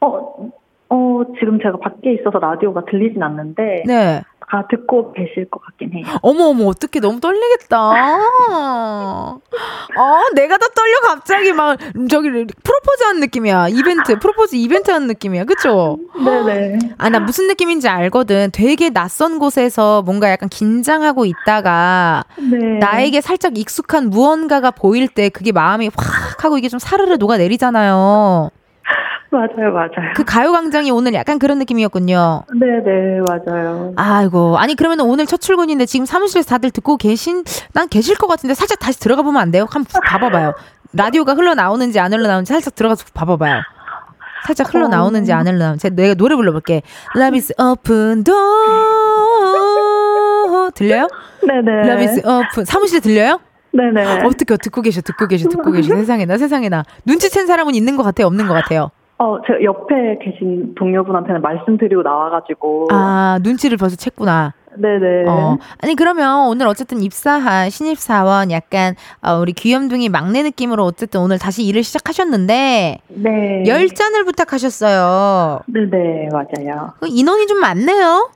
[0.01, 0.51] 어,
[0.89, 3.83] 어, 지금 제가 밖에 있어서 라디오가 들리진 않는데.
[3.87, 4.21] 네.
[4.49, 6.05] 다 듣고 계실 것 같긴 해요.
[6.21, 7.77] 어머 어머 어떻게 너무 떨리겠다.
[7.77, 9.39] 아
[10.35, 11.77] 내가 더 떨려 갑자기 막
[12.09, 13.69] 저기 프로포즈한 느낌이야.
[13.69, 15.45] 이벤트 프로포즈 이벤트 하는 느낌이야.
[15.45, 15.97] 그쵸?
[16.23, 16.79] 네네.
[16.97, 18.49] 아 나 무슨 느낌인지 알거든.
[18.51, 22.79] 되게 낯선 곳에서 뭔가 약간 긴장하고 있다가 네.
[22.79, 28.49] 나에게 살짝 익숙한 무언가가 보일 때 그게 마음이 확 하고 이게 좀 사르르 녹아 내리잖아요.
[29.33, 30.13] 맞아요, 맞아요.
[30.15, 32.43] 그 가요광장이 오늘 약간 그런 느낌이었군요.
[32.59, 33.93] 네네, 맞아요.
[33.95, 38.53] 아이고 아니 그러면 오늘 첫 출근인데 지금 사무실에서 다들 듣고 계신 난 계실 것 같은데
[38.53, 39.65] 살짝 다시 들어가 보면 안 돼요?
[39.69, 40.53] 한번 봐봐봐요.
[40.93, 43.63] 라디오가 흘러나오는지 안 흘러나오는지 살짝 들어가서 봐봐봐요.
[44.45, 46.83] 살짝 흘러나오는지 안 흘러나오는지 내가 노래 불러볼게.
[47.15, 48.43] Love is open door
[50.75, 51.07] 들려요?
[51.41, 51.89] 네네.
[51.89, 53.39] Love is open 사무실에 들려요?
[53.71, 54.25] 네네.
[54.25, 58.47] 어떻게 듣고 계셔 듣고 계셔 듣고 계셔 세상에나 세상에나 눈치챈 사람은 있는 것 같아요 없는
[58.47, 58.91] 것 같아요.
[59.23, 62.89] 어, 제 옆에 계신 동료분한테는 말씀드리고 나와가지고.
[62.91, 64.51] 아 눈치를 벌써 챘구나.
[64.75, 65.29] 네네.
[65.29, 71.39] 어, 아니 그러면 오늘 어쨌든 입사한 신입사원 약간 어, 우리 귀염둥이 막내 느낌으로 어쨌든 오늘
[71.39, 73.63] 다시 일을 시작하셨는데 네.
[73.67, 75.61] 열 잔을 부탁하셨어요.
[75.67, 76.93] 네네, 맞아요.
[76.99, 78.29] 그 인원이 좀 많네요.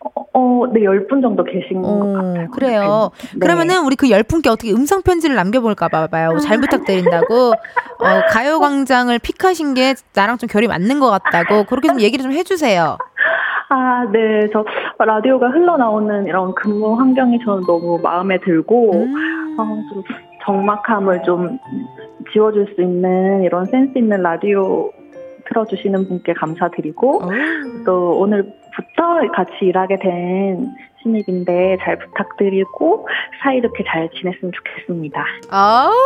[0.00, 2.50] 어, 어, 네, 열분 정도 계신 것 어, 같아요.
[2.50, 3.10] 그래요.
[3.32, 3.38] 네.
[3.40, 6.38] 그러면은 우리 그열 분께 어떻게 음성 편지를 남겨볼까 봐봐요.
[6.38, 7.34] 잘 부탁드린다고.
[7.34, 12.96] 어, 가요광장을 픽하신 게 나랑 좀 결이 맞는 것 같다고 그렇게 좀 얘기를 좀 해주세요.
[13.70, 14.48] 아, 네.
[14.52, 14.64] 저
[15.04, 19.56] 라디오가 흘러나오는 이런 근무 환경이 저는 너무 마음에 들고, 음.
[19.58, 20.02] 어, 좀
[20.44, 21.58] 적막함을 좀
[22.32, 24.90] 지워줄 수 있는 이런 센스 있는 라디오
[25.48, 27.28] 틀어주시는 분께 감사드리고, 어.
[27.84, 30.68] 또 오늘부터 같이 일하게 된
[31.02, 33.08] 신입인데 잘 부탁드리고,
[33.42, 35.24] 사이좋게 잘 지냈으면 좋겠습니다.
[35.50, 35.92] 아우.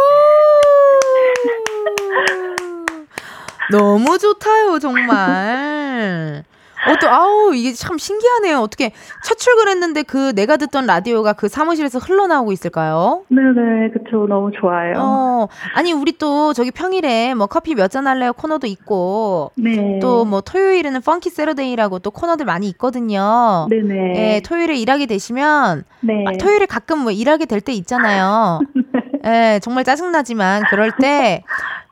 [3.71, 6.45] 너무 좋다요, 정말.
[6.89, 8.59] 어, 또, 아우, 이게 참 신기하네요.
[8.59, 8.93] 어떻게
[9.25, 13.23] 첫 출근했는데 그 내가 듣던 라디오가 그 사무실에서 흘러나오고 있을까요?
[13.29, 14.27] 네네, 그쵸.
[14.29, 14.95] 너무 좋아요.
[14.99, 19.99] 어, 아니, 우리 또 저기 평일에 뭐 커피 몇 잔 할래요 코너도 있고, 네.
[20.01, 23.67] 또 뭐 토요일에는 Funky Saturday라고 또 코너들 많이 있거든요.
[23.71, 24.15] 네네.
[24.37, 26.25] 예, 토요일에 일하게 되시면, 네.
[26.27, 28.61] 아, 토요일에 가끔 뭐 일하게 될 때 있잖아요.
[29.25, 31.45] 예, 정말 짜증나지만 그럴 때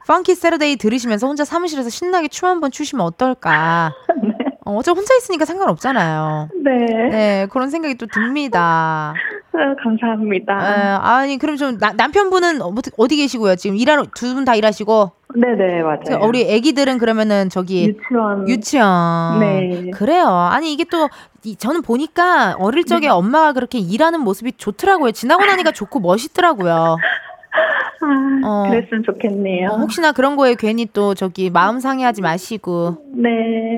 [0.08, 3.92] Funky Saturday 들으시면서 혼자 사무실에서 신나게 춤 한번 추시면 어떨까.
[4.66, 6.48] 어, 어차피 혼자 있으니까 상관없잖아요.
[6.62, 6.86] 네.
[7.10, 9.14] 네, 그런 생각이 또 듭니다.
[9.52, 10.54] 아, 감사합니다.
[10.54, 13.56] 예, 아니, 그럼 좀 나- 남편분은 어- 어디 계시고요?
[13.56, 15.12] 지금 일하러, 두 분 다 일하시고?
[15.34, 16.24] 네네, 맞아요.
[16.26, 18.48] 우리 애기들은 그러면은 저기 유치원.
[18.48, 19.40] 유치원.
[19.40, 19.90] 네.
[19.94, 20.26] 그래요.
[20.28, 21.08] 아니 이게 또
[21.44, 25.12] 이, 저는 보니까 어릴 적에 엄마가 그렇게 일하는 모습이 좋더라고요.
[25.12, 26.96] 지나고 나니까 좋고 멋있더라고요.
[28.02, 28.70] 아, 어.
[28.70, 29.70] 그랬으면 좋겠네요.
[29.70, 32.96] 어, 혹시나 그런 거에 괜히 또 저기 마음 상해하지 마시고.
[33.14, 33.28] 네.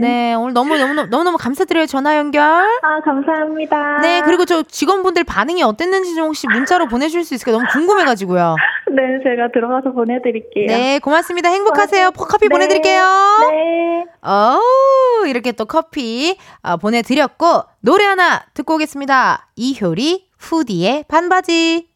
[0.01, 1.87] 네, 오늘 너무 너무 너무 너무 감사드려요.
[1.87, 2.43] 전화 연결.
[2.43, 3.99] 아, 감사합니다.
[4.01, 7.57] 네, 그리고 저 직원분들 반응이 어땠는지 좀 혹시 문자로 보내줄 수 있을까요?
[7.57, 8.35] 너무 궁금해가지고.
[8.35, 10.67] 네, 제가 들어가서 보내드릴게요.
[10.67, 11.49] 네, 고맙습니다.
[11.49, 12.11] 행복하세요.
[12.13, 12.55] 포 커피 네.
[12.55, 13.03] 보내드릴게요.
[13.51, 14.05] 네.
[14.23, 19.49] 어우, 이렇게 또 커피 어, 보내드렸고, 노래 하나 듣고 오겠습니다.
[19.57, 21.92] 이효리, 후디의 반바지.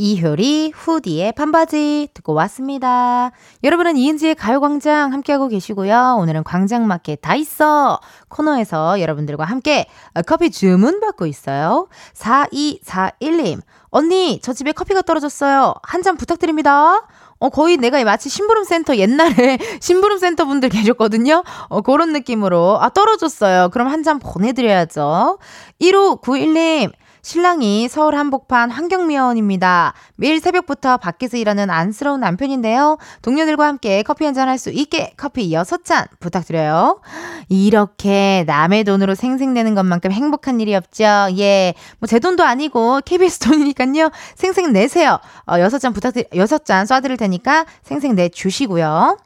[0.00, 3.32] 이효리, 후디의 반바지 듣고 왔습니다.
[3.64, 6.18] 여러분은 이은지의 가요광장 함께하고 계시고요.
[6.20, 11.88] 오늘은 광장마켓 다 있어 코너에서 여러분들과 함께 어, 커피 주문 받고 있어요.
[12.14, 13.58] 4241님,
[13.90, 15.74] 언니, 저 집에 커피가 떨어졌어요.
[15.82, 17.00] 한 잔 부탁드립니다.
[17.40, 21.42] 어, 거의 내가 마치 심부름 센터 옛날에 심부름 센터 분들 계셨거든요.
[21.68, 22.78] 어, 그런 느낌으로.
[22.80, 23.70] 아, 떨어졌어요.
[23.70, 25.40] 그럼 한 잔 보내드려야죠.
[25.80, 26.92] 1591님,
[27.28, 29.92] 신랑이 서울 한복판 환경미화원입니다.
[30.16, 32.96] 매일 새벽부터 밖에서 일하는 안쓰러운 남편인데요.
[33.20, 37.02] 동료들과 함께 커피 한 잔 할 수 있게 커피 6잔 부탁드려요.
[37.50, 41.04] 이렇게 남의 돈으로 생생내는 것만큼 행복한 일이 없죠.
[41.36, 41.74] 예.
[41.98, 44.08] 뭐 제 돈도 아니고 KBS 돈이니까요.
[44.34, 45.18] 생생 내세요.
[45.44, 49.18] 어, 6잔 부탁드리, 6잔 쏴드릴 테니까 생생 내 주시고요.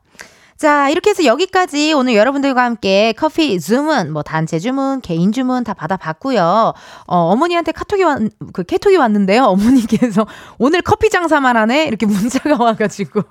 [0.57, 5.75] 자, 이렇게 해서 여기까지 오늘 여러분들과 함께 커피 주문, 뭐 단체 주문, 개인 주문 다
[5.75, 6.73] 받아봤고요.
[7.07, 8.21] 어, 어머니한테 카톡이 왔,
[8.53, 9.45] 그 캐톡이 왔는데요.
[9.45, 10.27] 어머니께서
[10.59, 11.87] 오늘 커피 장사만 하네?
[11.87, 13.23] 이렇게 문자가 와가지고.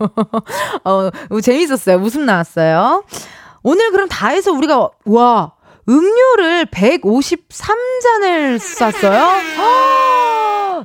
[0.84, 1.10] 어,
[1.42, 1.98] 재밌었어요.
[1.98, 3.04] 웃음 나왔어요.
[3.64, 5.54] 오늘 그럼 다 해서 우리가, 와,
[5.88, 9.30] 음료를 153잔을 쌌어요?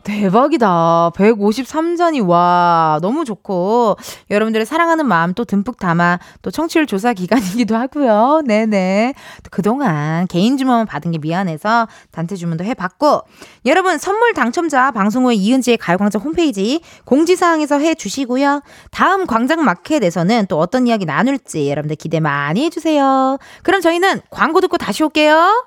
[0.02, 1.10] 대박이다.
[1.14, 3.96] 153잔이 와 너무 좋고
[4.30, 8.42] 여러분들의 사랑하는 마음 또 듬뿍 담아 또 청취율 조사 기간이기도 하고요.
[8.46, 9.14] 네네.
[9.50, 13.22] 그동안 개인 주문 받은 게 미안해서 단체 주문도 해봤고
[13.64, 18.62] 여러분 선물 당첨자 방송 후에 이은지의 가요광장 홈페이지 공지사항에서 해주시고요.
[18.90, 23.38] 다음 광장 마켓에서는 또 어떤 이야기 나눌지 여러분들 기대 많이 해주세요.
[23.62, 25.66] 그럼 저희는 광고 듣고 다시 올게요.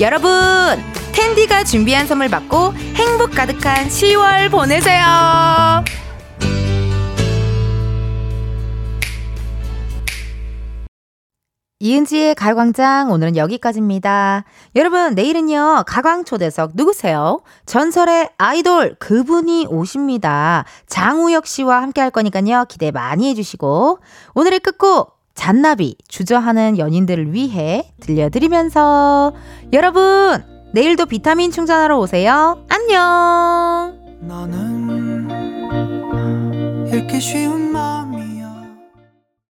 [0.00, 0.30] 여러분,
[1.12, 5.04] 텐디가 준비한 선물 받고 행복 가득한 10월 보내세요.
[11.80, 14.44] 이은지의 가광장 오늘은 여기까지입니다.
[14.76, 17.40] 여러분 내일은요 가광초대석 누구세요?
[17.64, 20.64] 전설의 아이돌 그분이 오십니다.
[20.86, 23.98] 장우혁 씨와 함께 할 거니까요 기대 많이 해주시고
[24.34, 29.32] 오늘의 끝곡 잔나비 주저하는 연인들을 위해 들려드리면서
[29.72, 32.62] 여러분 내일도 비타민 충전하러 오세요.
[32.68, 33.98] 안녕.